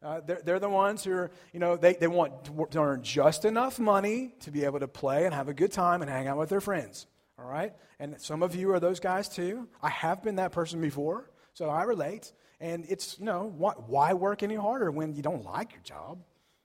Uh, 0.03 0.21
they're, 0.27 0.41
they're 0.45 0.59
the 0.59 0.69
ones 0.69 1.05
who 1.05 1.13
are, 1.13 1.31
you 1.53 1.61
know, 1.61 1.77
they, 1.77 1.95
they 1.95 2.09
want 2.09 2.45
to, 2.45 2.67
to 2.71 2.81
earn 2.81 3.03
just 3.03 3.45
enough 3.45 3.79
money 3.79 4.35
to 4.41 4.51
be 4.51 4.65
able 4.65 4.81
to 4.81 4.89
play 4.89 5.25
and 5.25 5.35
have 5.35 5.49
a 5.49 5.55
good 5.55 5.73
time 5.73 6.03
and 6.03 6.11
hang 6.11 6.27
out 6.27 6.37
with 6.37 6.49
their 6.49 6.61
friends. 6.61 7.07
All 7.39 7.45
right? 7.45 7.73
And 8.01 8.21
some 8.21 8.43
of 8.43 8.55
you 8.55 8.73
are 8.73 8.81
those 8.81 9.01
guys 9.01 9.29
too. 9.29 9.69
I 9.83 9.91
have 9.91 10.23
been 10.23 10.37
that 10.37 10.53
person 10.53 10.81
before, 10.81 11.31
so 11.55 11.69
I 11.69 11.85
relate. 11.85 12.33
And 12.61 12.85
it's, 12.89 13.19
you 13.19 13.25
know, 13.25 13.53
why, 13.57 13.73
why 13.73 14.13
work 14.15 14.43
any 14.43 14.57
harder 14.57 14.91
when 14.91 15.15
you 15.15 15.23
don't 15.23 15.45
like 15.45 15.73
your 15.73 15.83
job? 15.83 16.19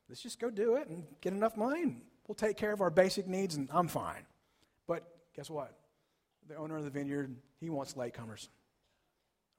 Let's 0.10 0.22
just 0.22 0.40
go 0.40 0.50
do 0.50 0.76
it 0.76 0.88
and 0.88 1.06
get 1.22 1.34
enough 1.34 1.56
money, 1.56 1.98
we'll 2.28 2.36
take 2.36 2.58
care 2.58 2.72
of 2.72 2.82
our 2.82 2.90
basic 2.90 3.28
needs, 3.28 3.56
and 3.56 3.70
I'm 3.72 3.88
fine. 3.88 4.26
But 4.88 5.04
guess 5.36 5.50
what? 5.50 5.78
The 6.48 6.56
owner 6.56 6.78
of 6.78 6.84
the 6.84 6.90
vineyard, 6.90 7.36
he 7.60 7.70
wants 7.70 7.94
latecomers. 7.94 8.48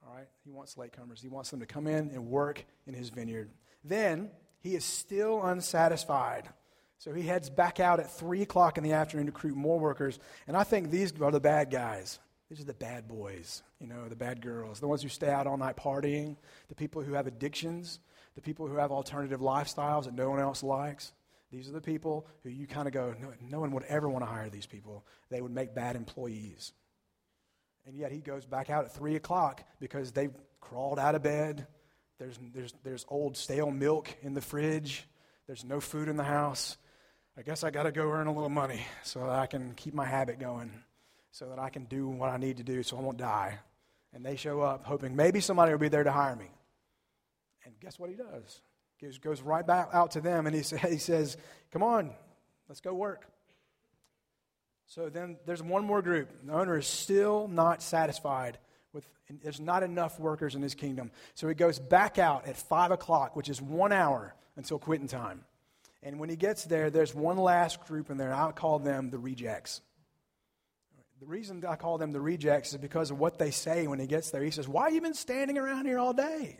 All 0.05 0.13
right? 0.13 0.27
He 0.43 0.51
wants 0.51 0.75
latecomers. 0.75 1.21
He 1.21 1.29
wants 1.29 1.49
them 1.49 1.61
to 1.61 1.65
come 1.65 1.87
in 1.87 2.11
and 2.11 2.27
work 2.27 2.63
in 2.85 2.93
his 2.93 3.09
vineyard. 3.09 3.49
Then 3.83 4.29
he 4.59 4.75
is 4.75 4.85
still 4.85 5.43
unsatisfied. 5.43 6.49
So 6.97 7.13
he 7.13 7.23
heads 7.23 7.49
back 7.49 7.79
out 7.79 7.99
at 7.99 8.11
3 8.11 8.41
o'clock 8.41 8.77
in 8.77 8.83
the 8.83 8.93
afternoon 8.93 9.27
to 9.27 9.31
recruit 9.31 9.55
more 9.55 9.79
workers. 9.79 10.19
And 10.47 10.55
I 10.55 10.63
think 10.63 10.89
these 10.89 11.13
are 11.21 11.31
the 11.31 11.39
bad 11.39 11.69
guys. 11.69 12.19
These 12.49 12.61
are 12.61 12.65
the 12.65 12.73
bad 12.73 13.07
boys, 13.07 13.63
you 13.79 13.87
know, 13.87 14.07
the 14.07 14.15
bad 14.15 14.39
girls, 14.41 14.79
the 14.79 14.87
ones 14.87 15.01
who 15.01 15.09
stay 15.09 15.29
out 15.29 15.47
all 15.47 15.57
night 15.57 15.77
partying, 15.77 16.37
the 16.69 16.75
people 16.75 17.01
who 17.01 17.13
have 17.13 17.25
addictions, 17.25 17.99
the 18.35 18.41
people 18.41 18.67
who 18.67 18.75
have 18.75 18.91
alternative 18.91 19.39
lifestyles 19.39 20.05
that 20.05 20.13
no 20.13 20.29
one 20.29 20.39
else 20.39 20.61
likes. 20.61 21.13
These 21.51 21.69
are 21.69 21.73
the 21.73 21.81
people 21.81 22.27
who 22.43 22.49
you 22.49 22.67
kind 22.67 22.87
of 22.87 22.93
go, 22.93 23.15
no, 23.19 23.33
no 23.49 23.59
one 23.59 23.71
would 23.71 23.83
ever 23.85 24.07
want 24.09 24.23
to 24.23 24.29
hire 24.29 24.49
these 24.49 24.67
people. 24.67 25.05
They 25.29 25.41
would 25.41 25.53
make 25.53 25.73
bad 25.73 25.95
employees. 25.95 26.73
And 27.87 27.97
yet 27.97 28.11
he 28.11 28.19
goes 28.19 28.45
back 28.45 28.69
out 28.69 28.85
at 28.85 28.93
3 28.93 29.15
o'clock 29.15 29.63
because 29.79 30.11
they've 30.11 30.33
crawled 30.59 30.99
out 30.99 31.15
of 31.15 31.23
bed. 31.23 31.65
There's, 32.19 32.37
there's, 32.53 32.73
there's 32.83 33.05
old 33.09 33.37
stale 33.37 33.71
milk 33.71 34.15
in 34.21 34.33
the 34.33 34.41
fridge. 34.41 35.07
There's 35.47 35.63
no 35.63 35.79
food 35.79 36.09
in 36.09 36.17
the 36.17 36.23
house. 36.23 36.77
I 37.37 37.41
guess 37.41 37.63
I 37.63 37.69
got 37.69 37.83
to 37.83 37.91
go 37.91 38.09
earn 38.09 38.27
a 38.27 38.33
little 38.33 38.49
money 38.49 38.85
so 39.03 39.19
that 39.19 39.29
I 39.29 39.45
can 39.45 39.73
keep 39.75 39.93
my 39.93 40.05
habit 40.05 40.39
going, 40.39 40.71
so 41.31 41.49
that 41.49 41.59
I 41.59 41.69
can 41.69 41.83
do 41.85 42.07
what 42.07 42.29
I 42.29 42.37
need 42.37 42.57
to 42.57 42.63
do 42.63 42.81
so 42.81 42.97
I 42.97 43.01
won't 43.01 43.17
die. 43.17 43.59
And 44.13 44.25
they 44.25 44.37
show 44.37 44.61
up 44.61 44.85
hoping 44.85 45.15
maybe 45.15 45.41
somebody 45.41 45.73
will 45.73 45.79
be 45.79 45.89
there 45.89 46.05
to 46.05 46.11
hire 46.11 46.35
me. 46.35 46.49
And 47.65 47.73
guess 47.81 47.99
what 47.99 48.09
he 48.09 48.15
does? 48.15 48.61
He 48.97 49.07
goes 49.19 49.41
right 49.41 49.67
back 49.67 49.89
out 49.91 50.11
to 50.11 50.21
them 50.21 50.47
and 50.47 50.55
he, 50.55 50.63
say, 50.63 50.77
he 50.89 50.97
says, 50.97 51.35
Come 51.71 51.83
on, 51.83 52.11
let's 52.69 52.79
go 52.79 52.93
work. 52.93 53.25
So 54.87 55.09
then 55.09 55.37
there's 55.45 55.63
one 55.63 55.83
more 55.83 56.01
group. 56.01 56.29
The 56.45 56.53
owner 56.53 56.77
is 56.77 56.87
still 56.87 57.47
not 57.47 57.81
satisfied 57.81 58.59
With, 58.93 59.05
there's 59.43 59.59
not 59.59 59.83
enough 59.83 60.19
workers 60.19 60.55
in 60.55 60.61
his 60.61 60.75
kingdom. 60.75 61.11
So 61.33 61.49
he 61.49 61.55
goes 61.55 61.79
back 61.79 62.17
out 62.17 62.47
at 62.47 62.55
5 62.55 62.91
o'clock, 62.91 63.35
which 63.35 63.49
is 63.49 63.61
one 63.61 63.91
hour 63.91 64.35
until 64.55 64.79
quitting 64.79 65.07
time. 65.07 65.43
And 66.05 66.19
when 66.19 66.29
he 66.29 66.35
gets 66.35 66.65
there, 66.65 66.91
there's 66.91 67.15
one 67.15 67.37
last 67.37 67.83
group 67.87 68.11
in 68.11 68.17
there. 68.17 68.31
I 68.31 68.51
call 68.51 68.77
them 68.77 69.09
the 69.09 69.17
rejects. 69.17 69.81
The 71.19 71.25
reason 71.25 71.65
I 71.67 71.75
call 71.75 71.97
them 71.97 72.11
the 72.11 72.21
rejects 72.21 72.73
is 72.73 72.77
because 72.77 73.09
of 73.09 73.17
what 73.17 73.39
they 73.39 73.49
say 73.49 73.87
when 73.87 73.99
he 73.99 74.05
gets 74.05 74.29
there. 74.29 74.43
He 74.43 74.51
says, 74.51 74.67
Why 74.67 74.85
have 74.85 74.93
you 74.93 75.01
been 75.01 75.15
standing 75.15 75.57
around 75.57 75.87
here 75.87 75.97
all 75.97 76.13
day? 76.13 76.59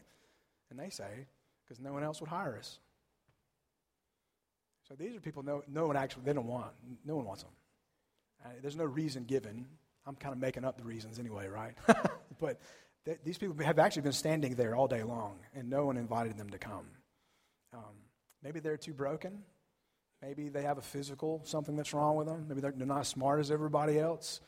And 0.72 0.80
they 0.80 0.90
say, 0.90 1.28
Because 1.64 1.80
no 1.80 1.94
one 1.94 2.04
else 2.04 2.20
would 2.22 2.30
hire 2.30 2.58
us. 2.58 2.80
So 4.88 4.96
these 4.96 5.16
are 5.16 5.20
people 5.20 5.44
no, 5.44 5.64
no 5.68 5.86
one 5.86 5.96
actually, 5.96 6.24
they 6.25 6.34
don't 6.34 6.48
want. 6.48 6.72
No 7.06 7.16
one 7.16 7.25
wants 7.25 7.44
them. 7.44 7.52
Uh, 8.44 8.50
there's 8.62 8.75
no 8.75 8.86
reason 8.86 9.25
given. 9.25 9.68
I'm 10.08 10.16
kind 10.16 10.34
of 10.34 10.40
making 10.40 10.66
up 10.66 10.78
the 10.78 10.84
reasons 10.84 11.20
anyway, 11.20 11.48
right? 11.48 11.75
but 12.40 12.60
th- 13.06 13.20
these 13.24 13.38
people 13.38 13.64
have 13.64 13.78
actually 13.78 14.04
been 14.04 14.12
standing 14.12 14.56
there 14.56 14.75
all 14.75 14.88
day 14.88 15.04
long, 15.04 15.38
and 15.54 15.70
no 15.70 15.86
one 15.86 15.98
invited 15.98 16.38
them 16.38 16.50
to 16.52 16.58
come. 16.58 16.88
Um, 17.74 17.96
maybe 18.44 18.60
they're 18.60 18.77
too 18.77 18.94
broken. 18.94 19.44
Maybe 20.22 20.50
they 20.50 20.63
have 20.63 20.77
a 20.77 20.82
physical 20.82 21.42
something 21.44 21.75
that's 21.75 21.94
wrong 21.94 22.15
with 22.15 22.27
them. 22.27 22.46
Maybe 22.48 22.62
they're, 22.62 22.74
they're 22.75 22.88
not 22.88 23.01
as 23.01 23.08
smart 23.08 23.39
as 23.39 23.51
everybody 23.51 24.00
else. 24.00 24.42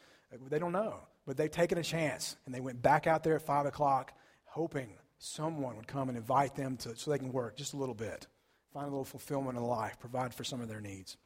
They 0.49 0.59
don't 0.59 0.71
know. 0.71 0.99
But 1.25 1.37
they've 1.37 1.51
taken 1.51 1.77
a 1.77 1.83
chance, 1.83 2.37
and 2.45 2.55
they 2.55 2.61
went 2.61 2.81
back 2.81 3.05
out 3.05 3.23
there 3.23 3.35
at 3.35 3.41
5 3.41 3.65
o'clock, 3.65 4.13
hoping 4.45 4.89
someone 5.17 5.75
would 5.75 5.87
come 5.87 6.09
and 6.09 6.17
invite 6.17 6.55
them 6.55 6.77
to, 6.77 6.95
so 6.95 7.11
they 7.11 7.17
can 7.17 7.31
work 7.31 7.57
just 7.57 7.73
a 7.73 7.77
little 7.77 7.95
bit, 7.95 8.27
find 8.73 8.85
a 8.85 8.89
little 8.89 9.03
fulfillment 9.03 9.57
in 9.57 9.63
life, 9.63 9.99
provide 9.99 10.33
for 10.33 10.43
some 10.43 10.61
of 10.61 10.69
their 10.69 10.79
needs. 10.79 11.17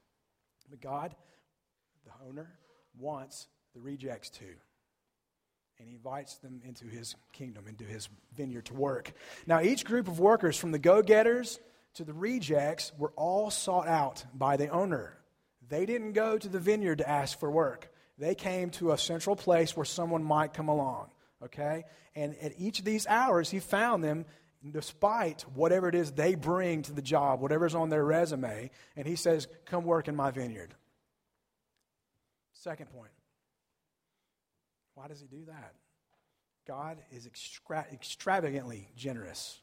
But 0.70 0.82
God, 0.82 1.16
the 2.06 2.12
owner, 2.28 2.50
wants 2.98 3.48
the 3.74 3.80
rejects 3.80 4.30
to. 4.32 4.46
And 5.80 5.88
he 5.88 5.96
invites 5.96 6.36
them 6.36 6.62
into 6.64 6.86
his 6.86 7.16
kingdom, 7.34 7.66
into 7.68 7.84
his 7.84 8.08
vineyard 8.36 8.66
to 8.66 8.74
work. 8.74 9.14
Now, 9.48 9.62
each 9.62 9.84
group 9.84 10.08
of 10.08 10.20
workers, 10.20 10.58
from 10.58 10.72
the 10.72 10.80
go 10.80 11.02
getters 11.02 11.60
to 11.96 12.04
the 12.04 12.14
rejects, 12.14 12.92
were 12.98 13.14
all 13.16 13.50
sought 13.50 13.88
out 13.88 14.26
by 14.34 14.58
the 14.58 14.70
owner. 14.70 15.18
They 15.68 15.86
didn't 15.86 16.14
go 16.14 16.38
to 16.38 16.48
the 16.48 16.60
vineyard 16.60 17.00
to 17.00 17.10
ask 17.10 17.40
for 17.40 17.50
work, 17.50 17.92
they 18.18 18.36
came 18.36 18.70
to 18.72 18.92
a 18.92 18.98
central 18.98 19.36
place 19.36 19.76
where 19.76 19.86
someone 19.86 20.24
might 20.24 20.54
come 20.54 20.68
along. 20.68 21.10
Okay? 21.44 21.86
And 22.16 22.36
at 22.42 22.54
each 22.60 22.80
of 22.80 22.86
these 22.86 23.08
hours, 23.08 23.50
he 23.50 23.60
found 23.60 24.04
them 24.04 24.26
despite 24.70 25.42
whatever 25.56 25.90
it 25.90 25.96
is 25.96 26.12
they 26.12 26.36
bring 26.36 26.84
to 26.84 26.94
the 26.94 27.02
job, 27.02 27.42
whatever's 27.42 27.74
on 27.74 27.90
their 27.90 28.06
resume, 28.06 28.70
and 28.96 29.08
he 29.08 29.16
says, 29.16 29.48
Come 29.66 29.86
work 29.86 30.08
in 30.08 30.16
my 30.16 30.30
vineyard. 30.30 30.76
Second 32.54 32.92
point 32.92 33.12
why 34.94 35.08
does 35.08 35.20
he 35.20 35.26
do 35.26 35.46
that? 35.46 35.74
God 36.68 37.02
is 37.12 37.26
extra- 37.26 37.88
extravagantly 37.92 38.88
generous. 38.96 39.60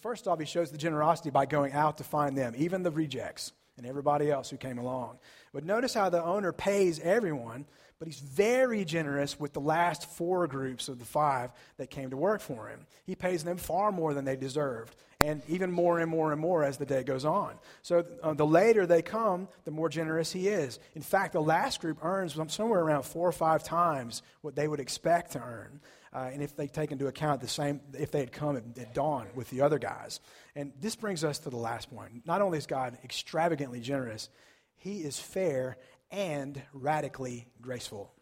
First 0.00 0.26
off, 0.26 0.38
he 0.38 0.46
shows 0.46 0.70
the 0.70 0.78
generosity 0.78 1.30
by 1.30 1.46
going 1.46 1.72
out 1.72 1.98
to 1.98 2.04
find 2.04 2.36
them, 2.36 2.54
even 2.56 2.82
the 2.82 2.90
rejects 2.90 3.52
and 3.76 3.86
everybody 3.86 4.30
else 4.30 4.50
who 4.50 4.56
came 4.56 4.78
along. 4.78 5.18
But 5.52 5.64
notice 5.64 5.94
how 5.94 6.08
the 6.08 6.22
owner 6.22 6.52
pays 6.52 6.98
everyone, 7.00 7.66
but 7.98 8.08
he's 8.08 8.20
very 8.20 8.84
generous 8.84 9.38
with 9.38 9.52
the 9.52 9.60
last 9.60 10.08
four 10.08 10.46
groups 10.46 10.88
of 10.88 10.98
the 10.98 11.04
five 11.04 11.52
that 11.76 11.90
came 11.90 12.10
to 12.10 12.16
work 12.16 12.40
for 12.40 12.68
him. 12.68 12.86
He 13.04 13.14
pays 13.14 13.44
them 13.44 13.56
far 13.56 13.92
more 13.92 14.14
than 14.14 14.24
they 14.24 14.36
deserved 14.36 14.96
and 15.20 15.42
even 15.48 15.72
more 15.72 15.98
and 15.98 16.10
more 16.10 16.32
and 16.32 16.40
more 16.40 16.62
as 16.62 16.76
the 16.76 16.86
day 16.86 17.02
goes 17.02 17.24
on. 17.24 17.54
So 17.82 18.04
uh, 18.22 18.34
the 18.34 18.46
later 18.46 18.86
they 18.86 19.02
come, 19.02 19.48
the 19.64 19.70
more 19.70 19.88
generous 19.88 20.30
he 20.30 20.48
is. 20.48 20.78
In 20.94 21.02
fact, 21.02 21.32
the 21.32 21.40
last 21.40 21.80
group 21.80 21.98
earns 22.02 22.38
somewhere 22.48 22.80
around 22.80 23.04
four 23.04 23.26
or 23.26 23.32
five 23.32 23.62
times 23.64 24.22
what 24.42 24.54
they 24.54 24.68
would 24.68 24.80
expect 24.80 25.32
to 25.32 25.40
earn. 25.40 25.80
Uh, 26.12 26.30
and 26.32 26.42
if 26.42 26.56
they 26.56 26.66
take 26.66 26.92
into 26.92 27.06
account 27.06 27.40
the 27.40 27.48
same, 27.48 27.80
if 27.98 28.10
they 28.10 28.20
had 28.20 28.32
come 28.32 28.56
at, 28.56 28.64
at 28.78 28.94
dawn 28.94 29.26
with 29.34 29.50
the 29.50 29.60
other 29.60 29.78
guys. 29.78 30.20
And 30.54 30.72
this 30.80 30.96
brings 30.96 31.24
us 31.24 31.38
to 31.40 31.50
the 31.50 31.56
last 31.56 31.90
point. 31.90 32.26
Not 32.26 32.40
only 32.40 32.58
is 32.58 32.66
God 32.66 32.98
extravagantly 33.04 33.80
generous, 33.80 34.28
he 34.76 34.98
is 34.98 35.18
fair 35.18 35.76
and 36.10 36.60
radically 36.72 37.46
graceful. 37.60 38.12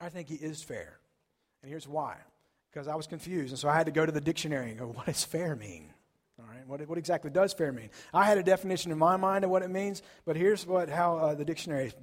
I 0.00 0.08
think 0.08 0.28
he 0.28 0.36
is 0.36 0.62
fair. 0.62 0.98
And 1.62 1.70
here's 1.70 1.88
why. 1.88 2.16
Because 2.70 2.88
I 2.88 2.94
was 2.94 3.06
confused, 3.06 3.52
and 3.52 3.58
so 3.58 3.68
I 3.68 3.74
had 3.74 3.86
to 3.86 3.92
go 3.92 4.04
to 4.04 4.12
the 4.12 4.20
dictionary 4.20 4.70
and 4.70 4.78
go, 4.78 4.86
what 4.86 5.06
does 5.06 5.24
fair 5.24 5.56
mean? 5.56 5.92
All 6.38 6.44
right, 6.46 6.66
what, 6.66 6.86
what 6.86 6.98
exactly 6.98 7.30
does 7.30 7.54
fair 7.54 7.72
mean? 7.72 7.88
I 8.12 8.26
had 8.26 8.36
a 8.36 8.42
definition 8.42 8.92
in 8.92 8.98
my 8.98 9.16
mind 9.16 9.44
of 9.44 9.50
what 9.50 9.62
it 9.62 9.70
means, 9.70 10.02
but 10.26 10.36
here's 10.36 10.66
what 10.66 10.90
how 10.90 11.16
uh, 11.16 11.34
the 11.34 11.46
dictionary 11.46 11.94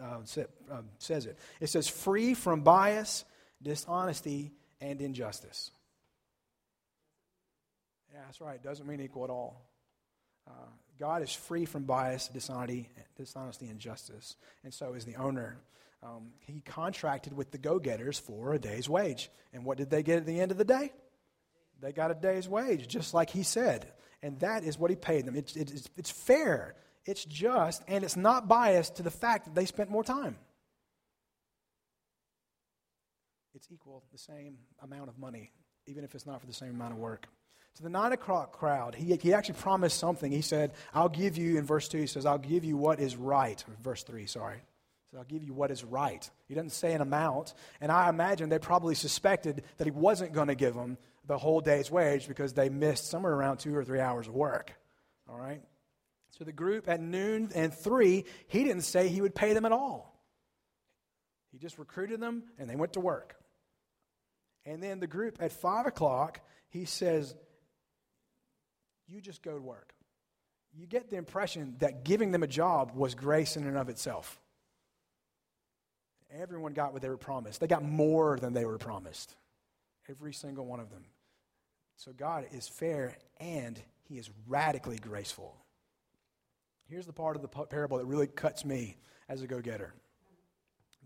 uh, 0.00 0.04
uh, 0.04 0.82
says 0.98 1.24
it. 1.24 1.38
It 1.60 1.68
says 1.68 1.88
free 1.88 2.34
from 2.34 2.60
bias, 2.60 3.24
dishonesty, 3.62 4.52
and 4.80 5.00
injustice. 5.00 5.70
Yeah, 8.12 8.20
that's 8.26 8.40
right. 8.40 8.56
It 8.56 8.62
doesn't 8.62 8.86
mean 8.86 9.00
equal 9.00 9.24
at 9.24 9.30
all. 9.30 9.62
Uh, 10.48 10.52
God 10.98 11.22
is 11.22 11.32
free 11.32 11.64
from 11.64 11.84
bias, 11.84 12.28
dishonesty, 12.28 12.88
dishonesty, 13.16 13.66
and 13.66 13.78
justice, 13.78 14.36
and 14.64 14.72
so 14.72 14.94
is 14.94 15.04
the 15.04 15.16
owner. 15.16 15.58
Um, 16.02 16.32
he 16.40 16.60
contracted 16.60 17.36
with 17.36 17.50
the 17.50 17.58
go-getters 17.58 18.18
for 18.18 18.54
a 18.54 18.58
day's 18.58 18.88
wage, 18.88 19.30
and 19.52 19.64
what 19.64 19.78
did 19.78 19.90
they 19.90 20.02
get 20.02 20.18
at 20.18 20.26
the 20.26 20.40
end 20.40 20.50
of 20.50 20.58
the 20.58 20.64
day? 20.64 20.92
They 21.80 21.92
got 21.92 22.10
a 22.10 22.14
day's 22.14 22.48
wage, 22.48 22.88
just 22.88 23.14
like 23.14 23.30
he 23.30 23.42
said. 23.42 23.90
And 24.22 24.38
that 24.40 24.64
is 24.64 24.78
what 24.78 24.90
he 24.90 24.96
paid 24.96 25.24
them. 25.24 25.36
It's, 25.36 25.56
it's 25.56 26.10
fair, 26.10 26.74
it's 27.06 27.24
just, 27.24 27.82
and 27.88 28.04
it's 28.04 28.16
not 28.16 28.48
biased 28.48 28.96
to 28.96 29.02
the 29.02 29.10
fact 29.10 29.46
that 29.46 29.54
they 29.54 29.64
spent 29.64 29.90
more 29.90 30.04
time. 30.04 30.36
It's 33.54 33.68
equal, 33.70 34.04
the 34.12 34.18
same 34.18 34.58
amount 34.82 35.08
of 35.08 35.18
money, 35.18 35.50
even 35.86 36.04
if 36.04 36.14
it's 36.14 36.26
not 36.26 36.40
for 36.40 36.46
the 36.46 36.52
same 36.52 36.70
amount 36.70 36.92
of 36.92 36.98
work. 36.98 37.26
To 37.76 37.82
the 37.82 37.88
nine 37.88 38.12
o'clock 38.12 38.52
crowd, 38.52 38.94
he, 38.94 39.16
he 39.16 39.32
actually 39.32 39.54
promised 39.54 39.98
something. 39.98 40.30
He 40.30 40.42
said, 40.42 40.72
I'll 40.92 41.08
give 41.08 41.36
you, 41.36 41.58
in 41.58 41.64
verse 41.64 41.88
2, 41.88 41.98
he 41.98 42.06
says, 42.06 42.26
I'll 42.26 42.38
give 42.38 42.64
you 42.64 42.76
what 42.76 43.00
is 43.00 43.16
right. 43.16 43.62
Verse 43.82 44.02
3, 44.02 44.26
sorry. 44.26 44.62
So 45.10 45.18
I'll 45.18 45.24
give 45.24 45.42
you 45.42 45.52
what 45.52 45.70
is 45.70 45.82
right. 45.82 46.28
He 46.46 46.54
doesn't 46.54 46.70
say 46.70 46.92
an 46.92 47.00
amount. 47.00 47.54
And 47.80 47.90
I 47.90 48.08
imagine 48.08 48.48
they 48.48 48.58
probably 48.58 48.94
suspected 48.94 49.64
that 49.78 49.86
he 49.86 49.90
wasn't 49.90 50.32
going 50.32 50.48
to 50.48 50.54
give 50.54 50.74
them 50.74 50.98
the 51.26 51.38
whole 51.38 51.60
day's 51.60 51.90
wage 51.90 52.28
because 52.28 52.52
they 52.52 52.68
missed 52.68 53.08
somewhere 53.08 53.32
around 53.32 53.58
two 53.58 53.74
or 53.74 53.84
three 53.84 54.00
hours 54.00 54.28
of 54.28 54.34
work. 54.34 54.72
All 55.28 55.38
right? 55.38 55.62
So 56.30 56.44
the 56.44 56.52
group 56.52 56.88
at 56.88 57.00
noon 57.00 57.50
and 57.54 57.74
three, 57.74 58.24
he 58.46 58.64
didn't 58.64 58.82
say 58.82 59.08
he 59.08 59.20
would 59.20 59.34
pay 59.34 59.52
them 59.52 59.64
at 59.64 59.72
all. 59.72 60.16
He 61.52 61.58
just 61.58 61.78
recruited 61.78 62.20
them 62.20 62.44
and 62.58 62.70
they 62.70 62.76
went 62.76 62.92
to 62.92 63.00
work. 63.00 63.39
And 64.64 64.82
then 64.82 65.00
the 65.00 65.06
group 65.06 65.38
at 65.40 65.52
five 65.52 65.86
o'clock, 65.86 66.40
he 66.68 66.84
says, 66.84 67.34
You 69.06 69.20
just 69.20 69.42
go 69.42 69.54
to 69.54 69.62
work. 69.62 69.94
You 70.72 70.86
get 70.86 71.10
the 71.10 71.16
impression 71.16 71.76
that 71.80 72.04
giving 72.04 72.30
them 72.30 72.42
a 72.42 72.46
job 72.46 72.92
was 72.94 73.14
grace 73.14 73.56
in 73.56 73.66
and 73.66 73.76
of 73.76 73.88
itself. 73.88 74.40
Everyone 76.32 76.74
got 76.74 76.92
what 76.92 77.02
they 77.02 77.08
were 77.08 77.16
promised. 77.16 77.60
They 77.60 77.66
got 77.66 77.82
more 77.82 78.38
than 78.38 78.52
they 78.52 78.64
were 78.64 78.78
promised. 78.78 79.34
Every 80.08 80.32
single 80.32 80.64
one 80.64 80.78
of 80.78 80.90
them. 80.90 81.04
So 81.96 82.12
God 82.12 82.46
is 82.52 82.68
fair 82.68 83.16
and 83.38 83.80
he 84.08 84.18
is 84.18 84.30
radically 84.46 84.98
graceful. 84.98 85.56
Here's 86.88 87.06
the 87.06 87.12
part 87.12 87.36
of 87.36 87.42
the 87.42 87.48
parable 87.48 87.98
that 87.98 88.06
really 88.06 88.26
cuts 88.26 88.64
me 88.64 88.96
as 89.28 89.42
a 89.42 89.46
go 89.46 89.60
getter. 89.60 89.92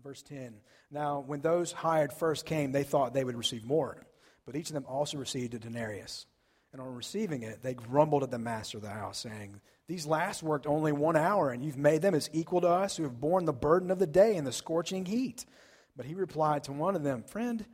Verse 0.05 0.21
10 0.21 0.53
Now, 0.91 1.23
when 1.25 1.41
those 1.41 1.71
hired 1.71 2.13
first 2.13 2.45
came, 2.45 2.71
they 2.71 2.83
thought 2.83 3.15
they 3.15 3.23
would 3.23 3.35
receive 3.35 3.65
more, 3.65 3.97
but 4.45 4.55
each 4.55 4.69
of 4.69 4.75
them 4.75 4.85
also 4.87 5.17
received 5.17 5.55
a 5.55 5.59
denarius. 5.59 6.27
And 6.71 6.79
on 6.79 6.93
receiving 6.93 7.41
it, 7.41 7.63
they 7.63 7.73
grumbled 7.73 8.21
at 8.21 8.29
the 8.29 8.37
master 8.37 8.77
of 8.77 8.83
the 8.83 8.89
house, 8.91 9.17
saying, 9.17 9.59
These 9.87 10.05
last 10.05 10.43
worked 10.43 10.67
only 10.67 10.91
one 10.91 11.15
hour, 11.15 11.49
and 11.49 11.63
you've 11.63 11.77
made 11.77 12.03
them 12.03 12.13
as 12.13 12.29
equal 12.33 12.61
to 12.61 12.67
us 12.67 12.95
who 12.95 13.03
have 13.03 13.19
borne 13.19 13.45
the 13.45 13.53
burden 13.53 13.89
of 13.89 13.97
the 13.97 14.05
day 14.05 14.35
and 14.35 14.45
the 14.45 14.51
scorching 14.51 15.05
heat. 15.05 15.43
But 15.97 16.05
he 16.05 16.13
replied 16.13 16.65
to 16.65 16.71
one 16.71 16.95
of 16.95 17.01
them, 17.01 17.23
Friend, 17.23 17.65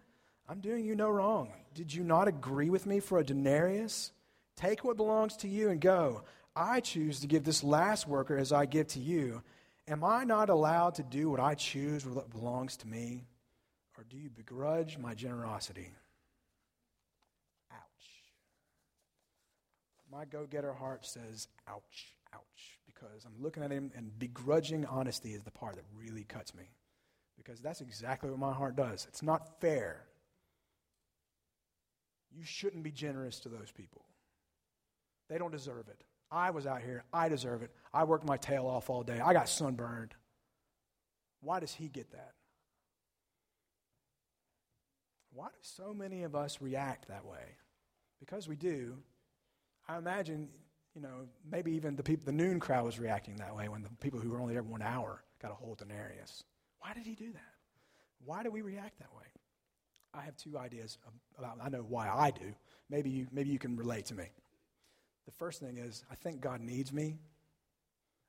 I'm 0.47 0.61
doing 0.61 0.85
you 0.85 0.95
no 0.95 1.09
wrong. 1.09 1.51
Did 1.73 1.93
you 1.93 2.03
not 2.03 2.29
agree 2.29 2.69
with 2.69 2.85
me 2.85 3.01
for 3.01 3.19
a 3.19 3.25
denarius? 3.25 4.13
Take 4.55 4.85
what 4.85 4.95
belongs 4.95 5.35
to 5.38 5.50
you 5.50 5.69
and 5.69 5.81
go. 5.81 6.23
I 6.55 6.79
choose 6.79 7.19
to 7.19 7.27
give 7.27 7.43
this 7.43 7.61
last 7.61 8.07
worker 8.07 8.38
as 8.38 8.53
I 8.53 8.67
give 8.67 8.88
to 8.89 9.00
you. 9.01 9.43
Am 9.88 10.03
I 10.03 10.23
not 10.23 10.50
allowed 10.50 10.95
to 10.95 11.03
do 11.03 11.29
what 11.29 11.39
I 11.39 11.55
choose 11.55 12.05
with 12.05 12.15
what 12.15 12.29
belongs 12.29 12.77
to 12.77 12.88
me? 12.88 13.25
Or 13.97 14.03
do 14.03 14.17
you 14.17 14.29
begrudge 14.29 14.97
my 14.97 15.13
generosity? 15.13 15.91
Ouch. 17.71 17.79
My 20.11 20.25
go 20.25 20.45
getter 20.45 20.73
heart 20.73 21.05
says, 21.05 21.47
ouch, 21.67 22.15
ouch, 22.33 22.79
because 22.85 23.25
I'm 23.25 23.41
looking 23.41 23.63
at 23.63 23.71
him 23.71 23.91
and 23.95 24.17
begrudging 24.17 24.85
honesty 24.85 25.33
is 25.33 25.43
the 25.43 25.51
part 25.51 25.75
that 25.75 25.85
really 25.95 26.23
cuts 26.23 26.55
me. 26.55 26.63
Because 27.38 27.59
that's 27.59 27.81
exactly 27.81 28.29
what 28.29 28.39
my 28.39 28.53
heart 28.53 28.75
does. 28.75 29.07
It's 29.09 29.23
not 29.23 29.59
fair 29.59 30.05
you 32.35 32.43
shouldn't 32.43 32.83
be 32.83 32.91
generous 32.91 33.39
to 33.41 33.50
those 33.50 33.71
people. 33.71 34.05
They 35.29 35.38
don't 35.38 35.51
deserve 35.51 35.88
it. 35.89 36.03
I 36.31 36.51
was 36.51 36.65
out 36.65 36.81
here. 36.81 37.03
I 37.11 37.27
deserve 37.29 37.61
it. 37.61 37.71
I 37.93 38.05
worked 38.05 38.25
my 38.25 38.38
tail 38.38 38.65
off 38.65 38.89
all 38.89 39.03
day. 39.03 39.19
I 39.19 39.33
got 39.33 39.50
sunburned. 39.50 40.13
Why 41.41 41.59
does 41.59 41.73
he 41.73 41.88
get 41.89 42.11
that? 42.11 42.33
Why 45.33 45.47
do 45.47 45.59
so 45.61 45.93
many 45.93 46.23
of 46.23 46.35
us 46.35 46.59
react 46.61 47.07
that 47.07 47.25
way? 47.25 47.57
Because 48.19 48.47
we 48.47 48.55
do. 48.55 48.97
I 49.88 49.97
imagine, 49.97 50.50
you 50.95 51.01
know, 51.01 51.27
maybe 51.50 51.71
even 51.73 51.95
the 51.95 52.03
people, 52.03 52.25
the 52.25 52.31
noon 52.31 52.59
crowd 52.59 52.85
was 52.85 53.00
reacting 53.00 53.35
that 53.38 53.55
way 53.55 53.67
when 53.67 53.81
the 53.81 53.89
people 54.00 54.19
who 54.19 54.29
were 54.29 54.39
only 54.39 54.53
there 54.53 54.63
one 54.63 54.81
hour 54.81 55.23
got 55.41 55.51
a 55.51 55.55
hold 55.55 55.81
of 55.81 55.88
Denarius. 55.88 56.43
Why 56.79 56.93
did 56.93 57.05
he 57.05 57.15
do 57.15 57.31
that? 57.33 57.41
Why 58.23 58.43
do 58.43 58.51
we 58.51 58.61
react 58.61 59.00
that 59.00 59.13
way? 59.15 59.25
I 60.13 60.21
have 60.21 60.35
two 60.35 60.57
ideas 60.57 60.97
about. 61.38 61.57
I 61.61 61.69
know 61.69 61.85
why 61.88 62.09
I 62.09 62.31
do. 62.31 62.53
Maybe 62.89 63.09
you, 63.09 63.27
maybe 63.31 63.50
you 63.50 63.59
can 63.59 63.75
relate 63.77 64.05
to 64.07 64.15
me. 64.15 64.25
The 65.25 65.31
first 65.31 65.59
thing 65.59 65.77
is, 65.77 66.03
I 66.11 66.15
think 66.15 66.41
God 66.41 66.61
needs 66.61 66.91
me. 66.91 67.17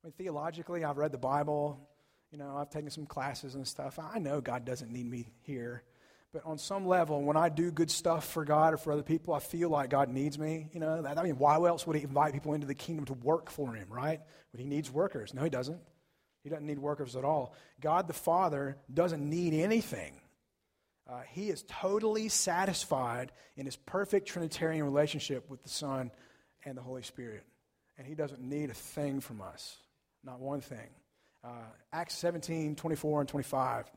I 0.02 0.06
mean, 0.06 0.12
theologically, 0.12 0.84
I've 0.84 0.98
read 0.98 1.12
the 1.12 1.18
Bible. 1.18 1.88
You 2.30 2.38
know, 2.38 2.56
I've 2.56 2.70
taken 2.70 2.90
some 2.90 3.06
classes 3.06 3.54
and 3.54 3.66
stuff. 3.66 3.98
I 3.98 4.18
know 4.18 4.40
God 4.40 4.64
doesn't 4.64 4.90
need 4.90 5.08
me 5.08 5.28
here. 5.42 5.82
But 6.32 6.46
on 6.46 6.56
some 6.56 6.86
level, 6.86 7.22
when 7.22 7.36
I 7.36 7.50
do 7.50 7.70
good 7.70 7.90
stuff 7.90 8.26
for 8.26 8.44
God 8.44 8.72
or 8.72 8.78
for 8.78 8.92
other 8.92 9.02
people, 9.02 9.34
I 9.34 9.38
feel 9.38 9.68
like 9.68 9.90
God 9.90 10.08
needs 10.08 10.38
me. 10.38 10.68
You 10.72 10.80
know, 10.80 11.04
I 11.06 11.22
mean, 11.22 11.36
why 11.36 11.56
else 11.56 11.86
would 11.86 11.94
He 11.94 12.02
invite 12.02 12.32
people 12.32 12.54
into 12.54 12.66
the 12.66 12.74
kingdom 12.74 13.04
to 13.06 13.12
work 13.12 13.50
for 13.50 13.74
Him, 13.74 13.88
right? 13.90 14.20
But 14.50 14.60
He 14.60 14.66
needs 14.66 14.90
workers. 14.90 15.34
No, 15.34 15.44
He 15.44 15.50
doesn't. 15.50 15.80
He 16.42 16.48
doesn't 16.48 16.66
need 16.66 16.78
workers 16.78 17.16
at 17.16 17.24
all. 17.24 17.54
God 17.80 18.08
the 18.08 18.14
Father 18.14 18.76
doesn't 18.92 19.28
need 19.28 19.54
anything. 19.54 20.20
Uh, 21.08 21.20
he 21.32 21.50
is 21.50 21.64
totally 21.68 22.28
satisfied 22.28 23.32
in 23.56 23.66
His 23.66 23.76
perfect 23.76 24.26
Trinitarian 24.26 24.84
relationship 24.84 25.50
with 25.50 25.62
the 25.62 25.68
Son 25.68 26.10
and 26.64 26.76
the 26.76 26.82
Holy 26.82 27.02
Spirit. 27.02 27.44
And 27.98 28.06
He 28.06 28.14
doesn't 28.14 28.40
need 28.40 28.70
a 28.70 28.74
thing 28.74 29.20
from 29.20 29.40
us, 29.40 29.76
not 30.24 30.40
one 30.40 30.60
thing. 30.60 30.88
Uh, 31.44 31.66
Acts 31.92 32.14
17, 32.16 32.76
24, 32.76 33.20
and 33.20 33.28
25. 33.28 33.90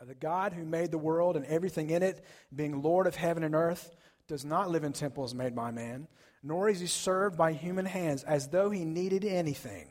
Uh, 0.00 0.04
the 0.04 0.14
God 0.14 0.52
who 0.52 0.64
made 0.64 0.90
the 0.90 0.98
world 0.98 1.36
and 1.36 1.44
everything 1.46 1.90
in 1.90 2.02
it, 2.02 2.24
being 2.54 2.82
Lord 2.82 3.06
of 3.06 3.16
heaven 3.16 3.42
and 3.42 3.54
earth, 3.54 3.96
does 4.28 4.44
not 4.44 4.70
live 4.70 4.84
in 4.84 4.92
temples 4.92 5.34
made 5.34 5.56
by 5.56 5.70
man, 5.70 6.06
nor 6.42 6.68
is 6.68 6.80
he 6.80 6.86
served 6.86 7.36
by 7.36 7.52
human 7.52 7.86
hands 7.86 8.22
as 8.22 8.48
though 8.48 8.70
he 8.70 8.84
needed 8.84 9.24
anything, 9.24 9.88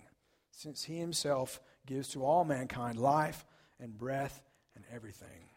since 0.51 0.84
he 0.84 0.98
himself 0.98 1.60
gives 1.86 2.10
to 2.10 2.24
all 2.24 2.46
mankind 2.46 3.00
life 3.00 3.46
and 3.80 3.98
breath 3.98 4.42
and 4.75 4.86
everything. 4.94 5.50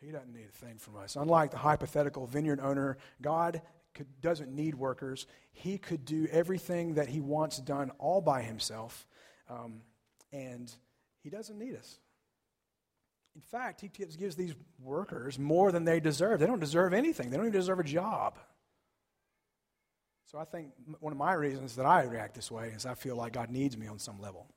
He 0.00 0.10
doesn't 0.10 0.34
need 0.34 0.48
a 0.48 0.66
thing 0.66 0.76
from 0.76 0.96
us. 0.96 1.16
Unlike 1.16 1.52
the 1.52 1.56
hypothetical 1.56 2.26
vineyard 2.26 2.60
owner, 2.60 2.98
God 3.22 3.62
could, 3.94 4.20
doesn't 4.20 4.54
need 4.54 4.74
workers. 4.74 5.26
He 5.52 5.78
could 5.78 6.04
do 6.04 6.26
everything 6.30 6.94
that 6.94 7.08
he 7.08 7.20
wants 7.20 7.58
done 7.58 7.90
all 7.98 8.20
by 8.20 8.42
himself, 8.42 9.06
um, 9.48 9.80
and 10.32 10.72
he 11.22 11.30
doesn't 11.30 11.58
need 11.58 11.76
us. 11.76 11.98
In 13.34 13.40
fact, 13.40 13.80
he 13.80 13.88
gives 13.88 14.36
these 14.36 14.54
workers 14.80 15.38
more 15.38 15.72
than 15.72 15.84
they 15.84 15.98
deserve. 15.98 16.38
They 16.38 16.46
don't 16.46 16.60
deserve 16.60 16.92
anything, 16.92 17.30
they 17.30 17.36
don't 17.36 17.46
even 17.46 17.58
deserve 17.58 17.80
a 17.80 17.84
job. 17.84 18.38
So 20.26 20.38
I 20.38 20.44
think 20.44 20.72
one 20.98 21.12
of 21.12 21.18
my 21.18 21.34
reasons 21.34 21.76
that 21.76 21.86
I 21.86 22.02
react 22.04 22.34
this 22.34 22.50
way 22.50 22.72
is 22.74 22.86
I 22.86 22.94
feel 22.94 23.14
like 23.14 23.34
God 23.34 23.50
needs 23.50 23.76
me 23.76 23.86
on 23.86 24.00
some 24.00 24.20
level. 24.20 24.48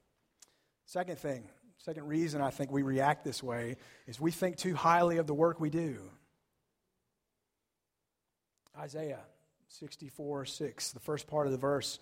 Second 0.86 1.20
thing, 1.20 1.44
second 1.78 2.08
reason 2.08 2.42
I 2.42 2.50
think 2.50 2.72
we 2.72 2.82
react 2.82 3.24
this 3.24 3.44
way 3.44 3.76
is 4.08 4.20
we 4.20 4.32
think 4.32 4.58
too 4.58 4.74
highly 4.74 5.18
of 5.18 5.28
the 5.28 5.36
work 5.36 5.60
we 5.60 5.70
do. 5.70 6.00
Isaiah 8.78 9.22
64 9.70 10.46
6, 10.46 10.92
the 10.92 11.00
first 11.00 11.28
part 11.28 11.48
of 11.48 11.52
the 11.52 11.58
verse, 11.58 12.00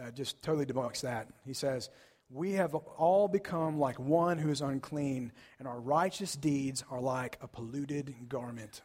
uh, 0.00 0.10
just 0.10 0.42
totally 0.42 0.66
debunks 0.66 1.02
that. 1.02 1.28
He 1.44 1.52
says, 1.52 1.90
we 2.30 2.52
have 2.52 2.74
all 2.74 3.28
become 3.28 3.78
like 3.78 3.98
one 3.98 4.38
who 4.38 4.50
is 4.50 4.60
unclean, 4.60 5.32
and 5.58 5.66
our 5.66 5.80
righteous 5.80 6.34
deeds 6.34 6.84
are 6.90 7.00
like 7.00 7.38
a 7.40 7.48
polluted 7.48 8.14
garment. 8.28 8.82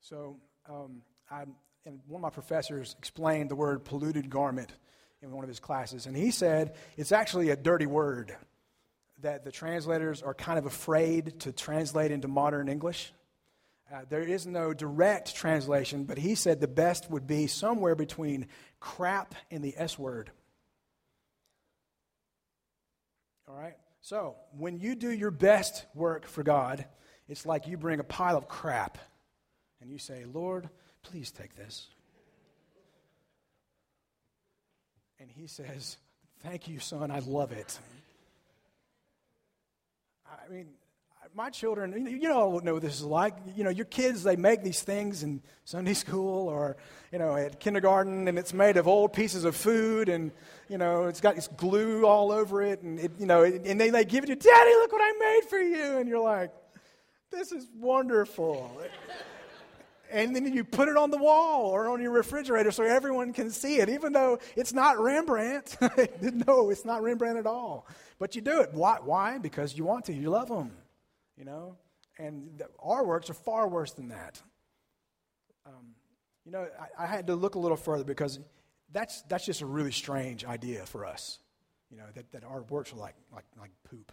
So, 0.00 0.36
um, 0.68 1.02
I, 1.30 1.44
and 1.86 2.00
one 2.06 2.18
of 2.18 2.22
my 2.22 2.30
professors 2.30 2.94
explained 2.98 3.50
the 3.50 3.56
word 3.56 3.84
polluted 3.84 4.28
garment 4.28 4.72
in 5.22 5.30
one 5.30 5.44
of 5.44 5.48
his 5.48 5.60
classes, 5.60 6.06
and 6.06 6.16
he 6.16 6.30
said 6.30 6.74
it's 6.96 7.12
actually 7.12 7.50
a 7.50 7.56
dirty 7.56 7.86
word 7.86 8.36
that 9.22 9.44
the 9.44 9.52
translators 9.52 10.20
are 10.20 10.34
kind 10.34 10.58
of 10.58 10.66
afraid 10.66 11.40
to 11.40 11.52
translate 11.52 12.10
into 12.10 12.28
modern 12.28 12.68
English. 12.68 13.12
Uh, 13.92 14.00
there 14.08 14.22
is 14.22 14.46
no 14.46 14.72
direct 14.72 15.34
translation, 15.34 16.04
but 16.04 16.16
he 16.16 16.34
said 16.34 16.60
the 16.60 16.68
best 16.68 17.10
would 17.10 17.26
be 17.26 17.46
somewhere 17.46 17.94
between 17.94 18.46
crap 18.80 19.34
and 19.50 19.62
the 19.62 19.74
S 19.76 19.98
word. 19.98 20.30
All 23.46 23.54
right? 23.54 23.76
So, 24.00 24.36
when 24.56 24.78
you 24.78 24.94
do 24.94 25.10
your 25.10 25.30
best 25.30 25.84
work 25.94 26.26
for 26.26 26.42
God, 26.42 26.86
it's 27.28 27.44
like 27.44 27.66
you 27.66 27.76
bring 27.76 28.00
a 28.00 28.04
pile 28.04 28.36
of 28.36 28.48
crap 28.48 28.96
and 29.82 29.90
you 29.90 29.98
say, 29.98 30.24
Lord, 30.24 30.70
please 31.02 31.30
take 31.30 31.54
this. 31.54 31.88
And 35.20 35.30
he 35.30 35.46
says, 35.46 35.98
Thank 36.42 36.66
you, 36.66 36.80
son, 36.80 37.10
I 37.10 37.20
love 37.20 37.52
it. 37.52 37.78
I 40.26 40.50
mean, 40.50 40.68
my 41.34 41.48
children, 41.50 42.06
you 42.06 42.28
know, 42.28 42.58
know 42.58 42.74
what 42.74 42.82
this 42.82 42.94
is 42.94 43.04
like. 43.04 43.34
You 43.56 43.64
know, 43.64 43.70
your 43.70 43.86
kids, 43.86 44.22
they 44.22 44.36
make 44.36 44.62
these 44.62 44.82
things 44.82 45.22
in 45.22 45.40
Sunday 45.64 45.94
school 46.04 46.48
or, 46.48 46.76
you 47.10 47.18
know, 47.18 47.36
at 47.36 47.60
kindergarten, 47.60 48.28
and 48.28 48.38
it's 48.38 48.52
made 48.52 48.76
of 48.76 48.86
old 48.86 49.12
pieces 49.12 49.44
of 49.44 49.56
food, 49.56 50.08
and, 50.08 50.30
you 50.68 50.78
know, 50.78 51.04
it's 51.04 51.20
got 51.20 51.34
this 51.34 51.48
glue 51.48 52.06
all 52.06 52.32
over 52.32 52.62
it, 52.62 52.82
and, 52.82 52.98
it, 52.98 53.12
you 53.18 53.26
know, 53.26 53.44
and 53.44 53.80
they, 53.80 53.90
they 53.90 54.04
give 54.04 54.24
it 54.24 54.26
to 54.26 54.32
you, 54.32 54.36
Daddy, 54.36 54.70
look 54.70 54.92
what 54.92 55.02
I 55.02 55.12
made 55.18 55.48
for 55.48 55.58
you. 55.58 55.98
And 55.98 56.08
you're 56.08 56.20
like, 56.20 56.52
this 57.30 57.52
is 57.52 57.66
wonderful. 57.78 58.80
and 60.10 60.36
then 60.36 60.52
you 60.52 60.64
put 60.64 60.88
it 60.88 60.96
on 60.98 61.10
the 61.10 61.16
wall 61.16 61.70
or 61.70 61.88
on 61.88 62.02
your 62.02 62.12
refrigerator 62.12 62.70
so 62.70 62.84
everyone 62.84 63.32
can 63.32 63.50
see 63.50 63.76
it, 63.76 63.88
even 63.88 64.12
though 64.12 64.38
it's 64.54 64.74
not 64.74 64.98
Rembrandt. 64.98 65.78
no, 66.46 66.68
it's 66.68 66.84
not 66.84 67.02
Rembrandt 67.02 67.38
at 67.38 67.46
all. 67.46 67.86
But 68.18 68.34
you 68.34 68.42
do 68.42 68.60
it. 68.60 68.70
Why? 68.72 68.98
Why? 69.02 69.38
Because 69.38 69.76
you 69.76 69.84
want 69.84 70.04
to. 70.06 70.12
You 70.12 70.28
love 70.28 70.48
them 70.48 70.72
you 71.42 71.46
know? 71.46 71.76
And 72.20 72.56
the, 72.56 72.66
our 72.78 73.04
works 73.04 73.28
are 73.28 73.34
far 73.34 73.66
worse 73.66 73.92
than 73.92 74.10
that. 74.10 74.40
Um, 75.66 75.96
you 76.44 76.52
know, 76.52 76.68
I, 76.98 77.02
I, 77.02 77.06
had 77.06 77.26
to 77.26 77.34
look 77.34 77.56
a 77.56 77.58
little 77.58 77.76
further 77.76 78.04
because 78.04 78.38
that's, 78.92 79.22
that's 79.22 79.44
just 79.44 79.60
a 79.60 79.66
really 79.66 79.90
strange 79.90 80.44
idea 80.44 80.86
for 80.86 81.04
us, 81.04 81.40
you 81.90 81.96
know, 81.96 82.04
that, 82.14 82.30
that 82.30 82.44
our 82.44 82.62
works 82.62 82.92
are 82.92 82.96
like, 82.96 83.16
like, 83.34 83.44
like 83.58 83.72
poop 83.90 84.12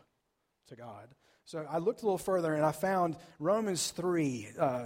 to 0.70 0.76
God. 0.76 1.10
So 1.46 1.64
I 1.70 1.78
looked 1.78 2.02
a 2.02 2.06
little 2.06 2.18
further 2.18 2.56
and 2.56 2.66
I 2.66 2.72
found 2.72 3.16
Romans 3.38 3.92
3, 3.92 4.50
uh, 4.58 4.86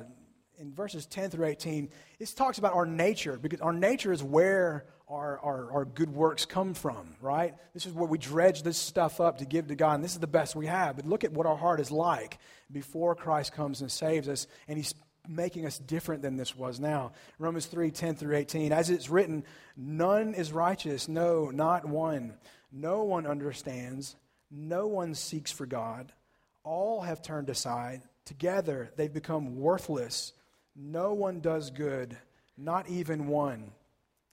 in 0.60 0.73
verses 0.73 1.06
10 1.06 1.29
through 1.29 1.45
18, 1.45 1.89
it 2.19 2.34
talks 2.36 2.58
about 2.58 2.73
our 2.73 2.86
nature, 2.86 3.39
because 3.41 3.62
our 3.62 3.73
nature 3.73 4.12
is 4.12 4.21
where 4.21 4.86
our, 5.07 5.39
our, 5.39 5.71
our, 5.71 5.85
good 5.85 6.09
works 6.09 6.45
come 6.45 6.73
from, 6.73 7.15
right? 7.21 7.53
This 7.73 7.85
is 7.85 7.93
where 7.93 8.07
we 8.07 8.17
dredge 8.17 8.63
this 8.63 8.77
stuff 8.77 9.19
up 9.19 9.39
to 9.39 9.45
give 9.45 9.67
to 9.67 9.75
God, 9.75 9.95
and 9.95 10.03
this 10.03 10.13
is 10.13 10.19
the 10.19 10.27
best 10.27 10.55
we 10.55 10.67
have. 10.67 10.95
But 10.95 11.05
look 11.05 11.23
at 11.23 11.33
what 11.33 11.45
our 11.45 11.57
heart 11.57 11.79
is 11.79 11.91
like 11.91 12.39
before 12.71 13.13
Christ 13.13 13.53
comes 13.53 13.81
and 13.81 13.91
saves 13.91 14.29
us, 14.29 14.47
and 14.67 14.77
He's 14.77 14.95
making 15.27 15.65
us 15.65 15.77
different 15.77 16.21
than 16.21 16.37
this 16.37 16.55
was 16.55 16.79
now. 16.79 17.11
Romans 17.39 17.65
3 17.65 17.91
10 17.91 18.15
through 18.15 18.35
18. 18.35 18.71
As 18.71 18.89
it's 18.89 19.09
written, 19.09 19.43
none 19.75 20.33
is 20.33 20.51
righteous, 20.51 21.07
no, 21.07 21.49
not 21.49 21.85
one. 21.85 22.33
No 22.71 23.03
one 23.03 23.27
understands, 23.27 24.15
no 24.49 24.87
one 24.87 25.13
seeks 25.13 25.51
for 25.51 25.65
God. 25.65 26.11
All 26.63 27.01
have 27.01 27.21
turned 27.21 27.49
aside. 27.49 28.01
Together 28.25 28.91
they've 28.95 29.13
become 29.13 29.57
worthless. 29.57 30.33
No 30.75 31.13
one 31.13 31.39
does 31.39 31.69
good, 31.69 32.17
not 32.57 32.89
even 32.89 33.27
one. 33.27 33.71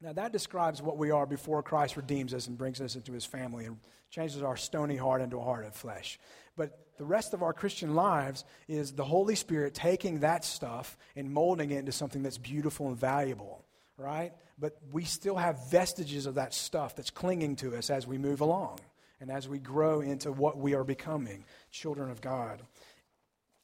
Now, 0.00 0.12
that 0.12 0.32
describes 0.32 0.82
what 0.82 0.98
we 0.98 1.10
are 1.10 1.26
before 1.26 1.62
Christ 1.62 1.96
redeems 1.96 2.34
us 2.34 2.48
and 2.48 2.58
brings 2.58 2.80
us 2.80 2.96
into 2.96 3.12
his 3.12 3.24
family 3.24 3.64
and 3.64 3.78
changes 4.10 4.42
our 4.42 4.56
stony 4.56 4.96
heart 4.96 5.22
into 5.22 5.38
a 5.38 5.42
heart 5.42 5.64
of 5.64 5.74
flesh. 5.74 6.18
But 6.54 6.78
the 6.98 7.04
rest 7.04 7.32
of 7.32 7.42
our 7.42 7.52
Christian 7.52 7.94
lives 7.94 8.44
is 8.68 8.92
the 8.92 9.04
Holy 9.04 9.34
Spirit 9.34 9.74
taking 9.74 10.20
that 10.20 10.44
stuff 10.44 10.98
and 11.14 11.30
molding 11.30 11.70
it 11.70 11.78
into 11.78 11.92
something 11.92 12.22
that's 12.22 12.38
beautiful 12.38 12.88
and 12.88 12.96
valuable, 12.96 13.64
right? 13.96 14.32
But 14.58 14.76
we 14.92 15.04
still 15.04 15.36
have 15.36 15.70
vestiges 15.70 16.26
of 16.26 16.34
that 16.34 16.52
stuff 16.52 16.94
that's 16.94 17.10
clinging 17.10 17.56
to 17.56 17.74
us 17.76 17.88
as 17.88 18.06
we 18.06 18.18
move 18.18 18.42
along 18.42 18.80
and 19.20 19.30
as 19.30 19.48
we 19.48 19.58
grow 19.58 20.02
into 20.02 20.30
what 20.30 20.58
we 20.58 20.74
are 20.74 20.84
becoming, 20.84 21.44
children 21.70 22.10
of 22.10 22.20
God. 22.20 22.62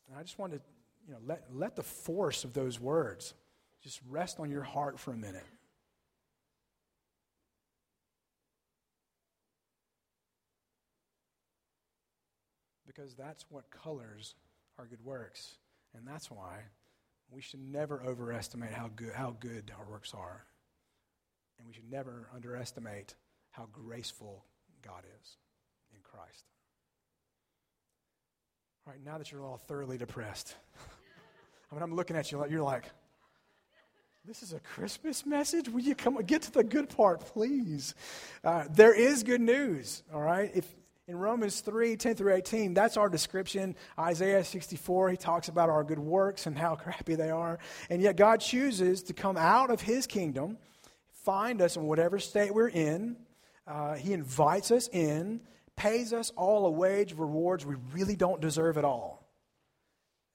And 0.08 0.18
I 0.18 0.22
just 0.22 0.38
want 0.38 0.52
to, 0.52 0.60
you 1.06 1.12
know, 1.12 1.20
let, 1.26 1.44
let 1.52 1.76
the 1.76 1.82
force 1.82 2.44
of 2.44 2.54
those 2.54 2.80
words 2.80 3.34
just 3.82 4.00
rest 4.08 4.40
on 4.40 4.50
your 4.50 4.62
heart 4.62 4.98
for 4.98 5.12
a 5.12 5.16
minute. 5.16 5.44
Because 12.94 13.14
that's 13.14 13.44
what 13.48 13.70
colors 13.70 14.34
our 14.78 14.86
good 14.86 15.04
works. 15.04 15.56
And 15.94 16.06
that's 16.06 16.30
why 16.30 16.60
we 17.30 17.40
should 17.40 17.60
never 17.60 18.02
overestimate 18.04 18.72
how 18.72 18.90
good, 18.94 19.12
how 19.14 19.36
good 19.40 19.72
our 19.78 19.90
works 19.90 20.14
are. 20.14 20.44
And 21.58 21.66
we 21.66 21.74
should 21.74 21.90
never 21.90 22.28
underestimate 22.34 23.14
how 23.50 23.68
graceful 23.72 24.44
God 24.82 25.04
is 25.20 25.36
in 25.92 26.00
Christ. 26.02 26.44
All 28.86 28.92
right, 28.92 29.04
now 29.04 29.18
that 29.18 29.30
you're 29.30 29.44
all 29.44 29.58
thoroughly 29.58 29.96
depressed, 29.96 30.56
I 31.70 31.74
mean, 31.74 31.82
I'm 31.82 31.94
looking 31.94 32.16
at 32.16 32.32
you, 32.32 32.44
you're 32.50 32.62
like, 32.62 32.84
this 34.24 34.42
is 34.42 34.52
a 34.52 34.60
Christmas 34.60 35.26
message? 35.26 35.68
Will 35.68 35.80
you 35.80 35.94
come 35.94 36.16
get 36.24 36.42
to 36.42 36.52
the 36.52 36.64
good 36.64 36.88
part, 36.88 37.20
please? 37.20 37.94
Uh, 38.44 38.64
there 38.70 38.94
is 38.94 39.22
good 39.22 39.40
news, 39.40 40.02
all 40.12 40.20
right? 40.20 40.50
If 40.54 40.66
in 41.12 41.18
Romans 41.18 41.60
3 41.60 41.96
10 41.96 42.14
through 42.14 42.32
18, 42.32 42.72
that's 42.72 42.96
our 42.96 43.10
description. 43.10 43.76
Isaiah 43.98 44.42
64, 44.42 45.10
he 45.10 45.18
talks 45.18 45.48
about 45.48 45.68
our 45.68 45.84
good 45.84 45.98
works 45.98 46.46
and 46.46 46.56
how 46.56 46.74
crappy 46.82 47.16
they 47.16 47.28
are. 47.28 47.58
And 47.90 48.00
yet, 48.00 48.16
God 48.16 48.40
chooses 48.40 49.02
to 49.04 49.12
come 49.12 49.36
out 49.36 49.70
of 49.70 49.82
his 49.82 50.06
kingdom, 50.06 50.56
find 51.22 51.60
us 51.60 51.76
in 51.76 51.82
whatever 51.82 52.18
state 52.18 52.54
we're 52.54 52.68
in. 52.68 53.16
Uh, 53.66 53.94
he 53.94 54.14
invites 54.14 54.70
us 54.70 54.88
in, 54.88 55.42
pays 55.76 56.14
us 56.14 56.32
all 56.34 56.64
a 56.64 56.70
wage 56.70 57.12
of 57.12 57.20
rewards 57.20 57.66
we 57.66 57.76
really 57.92 58.16
don't 58.16 58.40
deserve 58.40 58.78
at 58.78 58.84
all. 58.84 59.28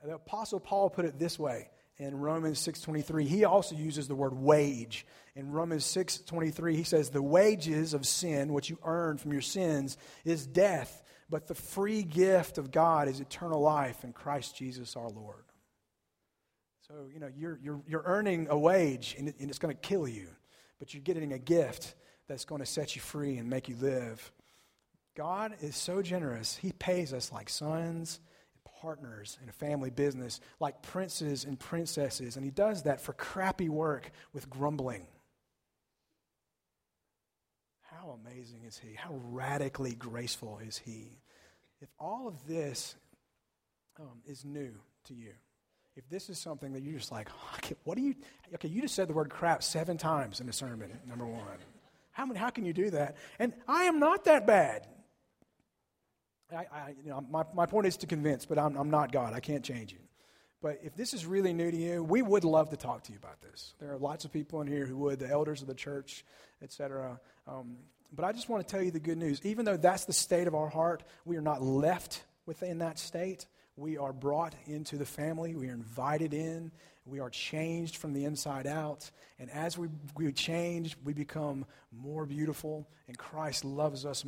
The 0.05 0.13
Apostle 0.13 0.59
Paul 0.59 0.91
put 0.91 1.05
it 1.05 1.17
this 1.17 1.39
way 1.39 1.69
in 1.99 2.19
Romans 2.19 2.60
6:23. 2.60 3.25
He 3.25 3.45
also 3.45 3.75
uses 3.75 4.07
the 4.07 4.15
word 4.15 4.33
wage. 4.33 5.05
In 5.36 5.51
Romans 5.51 5.86
6:23, 5.86 6.75
he 6.75 6.83
says 6.83 7.10
the 7.10 7.21
wages 7.21 7.93
of 7.93 8.05
sin, 8.05 8.53
what 8.53 8.69
you 8.69 8.77
earn 8.83 9.17
from 9.17 9.31
your 9.31 9.41
sins, 9.41 9.97
is 10.23 10.45
death, 10.45 11.03
but 11.29 11.47
the 11.47 11.55
free 11.55 12.03
gift 12.03 12.57
of 12.57 12.71
God 12.71 13.07
is 13.07 13.19
eternal 13.19 13.62
life 13.62 14.03
in 14.03 14.13
Christ 14.13 14.55
Jesus 14.55 14.95
our 14.95 15.10
Lord. 15.10 15.43
So, 16.88 17.10
you 17.13 17.19
know, 17.19 17.29
you're, 17.36 17.60
you're, 17.62 17.81
you're 17.86 18.03
earning 18.05 18.47
a 18.49 18.57
wage 18.57 19.15
and, 19.17 19.27
it, 19.27 19.36
and 19.39 19.49
it's 19.49 19.60
going 19.60 19.75
to 19.75 19.81
kill 19.81 20.07
you, 20.07 20.29
but 20.79 20.93
you're 20.93 21.03
getting 21.03 21.33
a 21.33 21.39
gift 21.39 21.95
that's 22.27 22.45
going 22.45 22.60
to 22.60 22.65
set 22.65 22.95
you 22.95 23.01
free 23.01 23.38
and 23.38 23.49
make 23.49 23.67
you 23.67 23.75
live. 23.75 24.31
God 25.13 25.55
is 25.60 25.75
so 25.75 26.01
generous. 26.01 26.55
He 26.55 26.71
pays 26.71 27.12
us 27.12 27.31
like 27.31 27.49
sons 27.49 28.21
partners 28.81 29.37
in 29.41 29.49
a 29.49 29.53
family 29.53 29.89
business 29.89 30.39
like 30.59 30.81
princes 30.81 31.43
and 31.43 31.59
princesses, 31.59 32.35
and 32.35 32.45
he 32.45 32.51
does 32.51 32.83
that 32.83 33.01
for 33.01 33.13
crappy 33.13 33.69
work 33.69 34.11
with 34.33 34.49
grumbling. 34.49 35.05
How 37.81 38.19
amazing 38.23 38.63
is 38.67 38.77
he? 38.77 38.93
How 38.95 39.19
radically 39.31 39.95
graceful 39.95 40.59
is 40.65 40.77
he? 40.77 41.19
If 41.81 41.89
all 41.99 42.27
of 42.27 42.47
this 42.47 42.95
um, 43.99 44.21
is 44.25 44.45
new 44.45 44.73
to 45.05 45.13
you, 45.13 45.33
if 45.95 46.07
this 46.09 46.29
is 46.29 46.37
something 46.37 46.73
that 46.73 46.83
you're 46.83 46.99
just 46.99 47.11
like, 47.11 47.29
what 47.83 47.97
do 47.97 48.03
you, 48.03 48.15
okay, 48.53 48.67
you 48.67 48.81
just 48.81 48.93
said 48.93 49.09
the 49.09 49.13
word 49.13 49.29
crap 49.29 49.63
seven 49.63 49.97
times 49.97 50.39
in 50.39 50.47
a 50.47 50.53
sermon, 50.53 50.91
number 51.07 51.25
one. 51.25 51.57
How, 52.11 52.25
many, 52.25 52.39
how 52.39 52.49
can 52.49 52.65
you 52.65 52.73
do 52.73 52.89
that? 52.91 53.17
And 53.39 53.53
I 53.67 53.85
am 53.85 53.99
not 53.99 54.25
that 54.25 54.45
bad. 54.45 54.87
I, 56.51 56.55
I, 56.55 56.95
you 57.03 57.10
know, 57.10 57.25
my, 57.29 57.43
my 57.53 57.65
point 57.65 57.88
is 57.88 57.97
to 57.97 58.07
convince, 58.07 58.45
but 58.45 58.57
I'm, 58.57 58.75
I'm 58.77 58.89
not 58.89 59.12
God. 59.12 59.33
I 59.33 59.39
can't 59.39 59.63
change 59.63 59.91
you. 59.91 59.99
But 60.62 60.79
if 60.83 60.95
this 60.95 61.13
is 61.13 61.25
really 61.25 61.53
new 61.53 61.69
to 61.69 61.77
you, 61.77 62.03
we 62.03 62.21
would 62.21 62.43
love 62.43 62.69
to 62.71 62.77
talk 62.77 63.03
to 63.03 63.12
you 63.12 63.17
about 63.17 63.41
this. 63.41 63.75
There 63.79 63.91
are 63.91 63.97
lots 63.97 64.25
of 64.25 64.33
people 64.33 64.62
in 64.62 64.67
here 64.67 64.86
who 64.86 64.97
would, 64.97 65.19
the 65.19 65.29
elders 65.29 65.62
of 65.62 65.67
the 65.67 65.75
church, 65.75 66.25
etc. 66.63 67.19
Um, 67.47 67.77
but 68.13 68.25
I 68.25 68.31
just 68.31 68.49
want 68.49 68.65
to 68.65 68.71
tell 68.71 68.81
you 68.81 68.91
the 68.91 68.99
good 68.99 69.17
news. 69.17 69.41
Even 69.43 69.65
though 69.65 69.77
that's 69.77 70.05
the 70.05 70.13
state 70.13 70.47
of 70.47 70.55
our 70.55 70.69
heart, 70.69 71.03
we 71.25 71.38
are 71.38 71.41
not 71.41 71.62
left 71.62 72.23
within 72.45 72.79
that 72.79 72.97
state. 72.97 73.45
We 73.75 73.97
are 73.97 74.13
brought 74.13 74.55
into 74.65 74.97
the 74.97 75.05
family. 75.05 75.55
We 75.55 75.69
are 75.69 75.73
invited 75.73 76.33
in. 76.33 76.71
We 77.05 77.19
are 77.19 77.29
changed 77.29 77.97
from 77.97 78.13
the 78.13 78.25
inside 78.25 78.65
out. 78.65 79.10
And 79.39 79.51
as 79.51 79.77
we, 79.77 79.89
we 80.15 80.31
change, 80.31 80.97
we 81.03 81.13
become 81.13 81.65
more 81.91 82.25
beautiful. 82.25 82.88
And 83.07 83.17
Christ 83.17 83.63
loves 83.63 84.05
us 84.05 84.25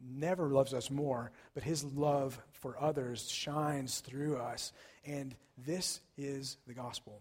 never 0.00 0.48
loves 0.48 0.74
us 0.74 0.90
more, 0.90 1.32
but 1.54 1.62
his 1.62 1.84
love 1.84 2.40
for 2.52 2.80
others 2.80 3.30
shines 3.30 4.00
through 4.00 4.36
us. 4.36 4.72
And 5.04 5.34
this 5.56 6.00
is 6.16 6.56
the 6.66 6.74
gospel. 6.74 7.20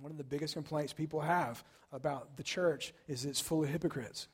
One 0.00 0.12
of 0.12 0.18
the 0.18 0.24
biggest 0.24 0.54
complaints 0.54 0.92
people 0.92 1.20
have 1.20 1.64
about 1.92 2.36
the 2.36 2.42
church 2.42 2.92
is 3.08 3.24
it's 3.24 3.40
full 3.40 3.64
of 3.64 3.68
hypocrites. 3.68 4.28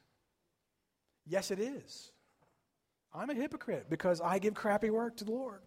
Yes, 1.27 1.50
it 1.50 1.59
is. 1.59 2.11
I'm 3.14 3.31
a 3.31 3.35
hypocrite 3.35 3.87
because 3.88 4.20
I 4.20 4.38
give 4.38 4.55
crappy 4.55 4.90
work 4.90 5.16
to 5.18 5.24
the 5.24 5.31
Lord. 5.31 5.61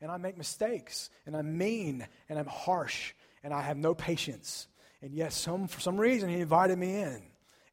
And 0.00 0.10
I 0.10 0.16
make 0.16 0.36
mistakes. 0.36 1.10
And 1.26 1.36
I'm 1.36 1.56
mean. 1.56 2.06
And 2.28 2.38
I'm 2.38 2.46
harsh. 2.46 3.14
And 3.42 3.54
I 3.54 3.62
have 3.62 3.76
no 3.76 3.94
patience. 3.94 4.68
And 5.00 5.14
yes, 5.14 5.34
some, 5.34 5.68
for 5.68 5.80
some 5.80 5.96
reason, 5.96 6.28
He 6.28 6.40
invited 6.40 6.78
me 6.78 7.00
in. 7.00 7.22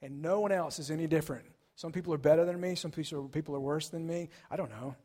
And 0.02 0.22
no 0.22 0.40
one 0.40 0.52
else 0.52 0.80
is 0.80 0.92
any 0.92 1.08
different. 1.08 1.46
Some 1.76 1.92
people 1.92 2.14
are 2.14 2.18
better 2.18 2.46
than 2.46 2.60
me, 2.60 2.76
some 2.76 2.92
people 2.92 3.56
are 3.56 3.60
worse 3.60 3.90
than 3.90 4.08
me. 4.08 4.30
I 4.50 4.56
don't 4.56 4.72
know. 4.72 4.96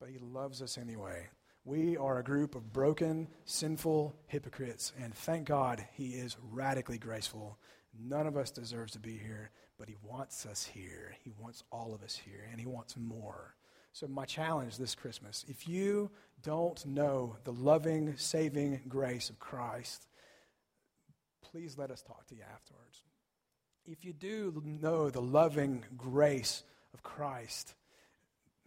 But 0.00 0.08
He 0.08 0.18
loves 0.18 0.62
us 0.62 0.78
anyway. 0.78 1.28
We 1.64 1.96
are 1.96 2.18
a 2.18 2.24
group 2.24 2.54
of 2.54 2.72
broken, 2.72 3.28
sinful 3.44 4.14
hypocrites, 4.26 4.92
and 5.00 5.14
thank 5.14 5.46
God 5.46 5.86
He 5.92 6.10
is 6.10 6.36
radically 6.50 6.98
graceful. 6.98 7.58
None 7.98 8.26
of 8.26 8.36
us 8.36 8.50
deserves 8.50 8.92
to 8.92 8.98
be 8.98 9.16
here, 9.16 9.50
but 9.78 9.88
He 9.88 9.96
wants 10.02 10.46
us 10.46 10.64
here. 10.64 11.14
He 11.22 11.32
wants 11.38 11.62
all 11.70 11.94
of 11.94 12.02
us 12.02 12.16
here, 12.16 12.48
and 12.50 12.58
He 12.58 12.66
wants 12.66 12.96
more. 12.96 13.54
So, 13.92 14.08
my 14.08 14.24
challenge 14.24 14.76
this 14.76 14.94
Christmas 14.94 15.44
if 15.48 15.68
you 15.68 16.10
don't 16.42 16.84
know 16.84 17.36
the 17.44 17.52
loving, 17.52 18.16
saving 18.16 18.80
grace 18.88 19.30
of 19.30 19.38
Christ, 19.38 20.06
please 21.42 21.78
let 21.78 21.90
us 21.90 22.02
talk 22.02 22.26
to 22.26 22.34
you 22.34 22.42
afterwards 22.42 23.03
if 23.86 24.04
you 24.04 24.12
do 24.12 24.62
know 24.64 25.10
the 25.10 25.20
loving 25.20 25.84
grace 25.96 26.62
of 26.92 27.02
Christ, 27.02 27.74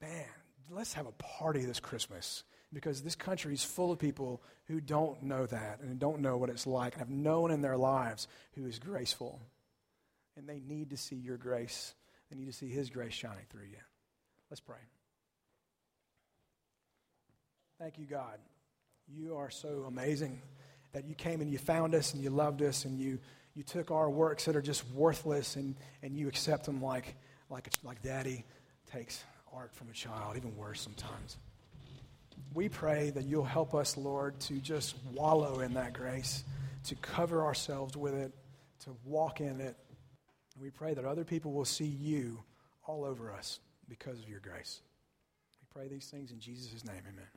man, 0.01 0.25
let's 0.69 0.93
have 0.93 1.07
a 1.07 1.11
party 1.13 1.65
this 1.65 1.79
Christmas 1.79 2.43
because 2.73 3.01
this 3.01 3.15
country 3.15 3.53
is 3.53 3.63
full 3.63 3.91
of 3.91 3.99
people 3.99 4.41
who 4.65 4.81
don't 4.81 5.23
know 5.23 5.45
that 5.45 5.79
and 5.81 5.99
don't 5.99 6.19
know 6.19 6.37
what 6.37 6.49
it's 6.49 6.67
like 6.67 6.93
and 6.93 6.99
have 6.99 7.09
no 7.09 7.41
one 7.41 7.51
in 7.51 7.61
their 7.61 7.77
lives 7.77 8.27
who 8.55 8.65
is 8.65 8.77
graceful. 8.77 9.39
And 10.35 10.47
they 10.47 10.59
need 10.59 10.91
to 10.91 10.97
see 10.97 11.15
your 11.15 11.37
grace. 11.37 11.95
They 12.29 12.37
need 12.37 12.45
to 12.45 12.53
see 12.53 12.69
His 12.69 12.89
grace 12.89 13.13
shining 13.13 13.45
through 13.49 13.65
you. 13.71 13.77
Let's 14.51 14.61
pray. 14.61 14.77
Thank 17.79 17.97
you, 17.97 18.05
God. 18.05 18.37
You 19.07 19.37
are 19.37 19.49
so 19.49 19.85
amazing 19.87 20.41
that 20.91 21.05
you 21.05 21.15
came 21.15 21.41
and 21.41 21.49
you 21.49 21.57
found 21.57 21.95
us 21.95 22.13
and 22.13 22.21
you 22.21 22.29
loved 22.29 22.61
us 22.61 22.85
and 22.85 22.99
you 22.99 23.19
you 23.57 23.63
took 23.63 23.89
our 23.89 24.07
works 24.07 24.45
that 24.45 24.55
are 24.55 24.61
just 24.61 24.87
worthless 24.91 25.55
and, 25.55 25.75
and 26.03 26.15
you 26.15 26.27
accept 26.27 26.67
them 26.67 26.79
like, 26.79 27.15
like, 27.49 27.67
like 27.83 28.03
daddy 28.03 28.45
takes 28.91 29.23
art 29.51 29.73
from 29.73 29.89
a 29.89 29.93
child, 29.93 30.37
even 30.37 30.55
worse 30.55 30.79
sometimes. 30.79 31.37
We 32.53 32.69
pray 32.69 33.09
that 33.09 33.23
you'll 33.23 33.43
help 33.43 33.73
us, 33.73 33.97
Lord, 33.97 34.39
to 34.41 34.59
just 34.59 34.95
wallow 35.11 35.61
in 35.61 35.73
that 35.73 35.93
grace, 35.93 36.43
to 36.83 36.95
cover 36.97 37.43
ourselves 37.43 37.97
with 37.97 38.13
it, 38.13 38.31
to 38.81 38.91
walk 39.03 39.41
in 39.41 39.59
it. 39.59 39.75
And 40.53 40.61
we 40.61 40.69
pray 40.69 40.93
that 40.93 41.03
other 41.03 41.23
people 41.23 41.51
will 41.51 41.65
see 41.65 41.85
you 41.85 42.43
all 42.85 43.03
over 43.03 43.31
us 43.31 43.59
because 43.89 44.19
of 44.19 44.29
your 44.29 44.39
grace. 44.39 44.81
We 45.61 45.81
pray 45.81 45.87
these 45.87 46.05
things 46.05 46.31
in 46.31 46.39
Jesus' 46.39 46.85
name. 46.85 47.01
Amen. 47.11 47.36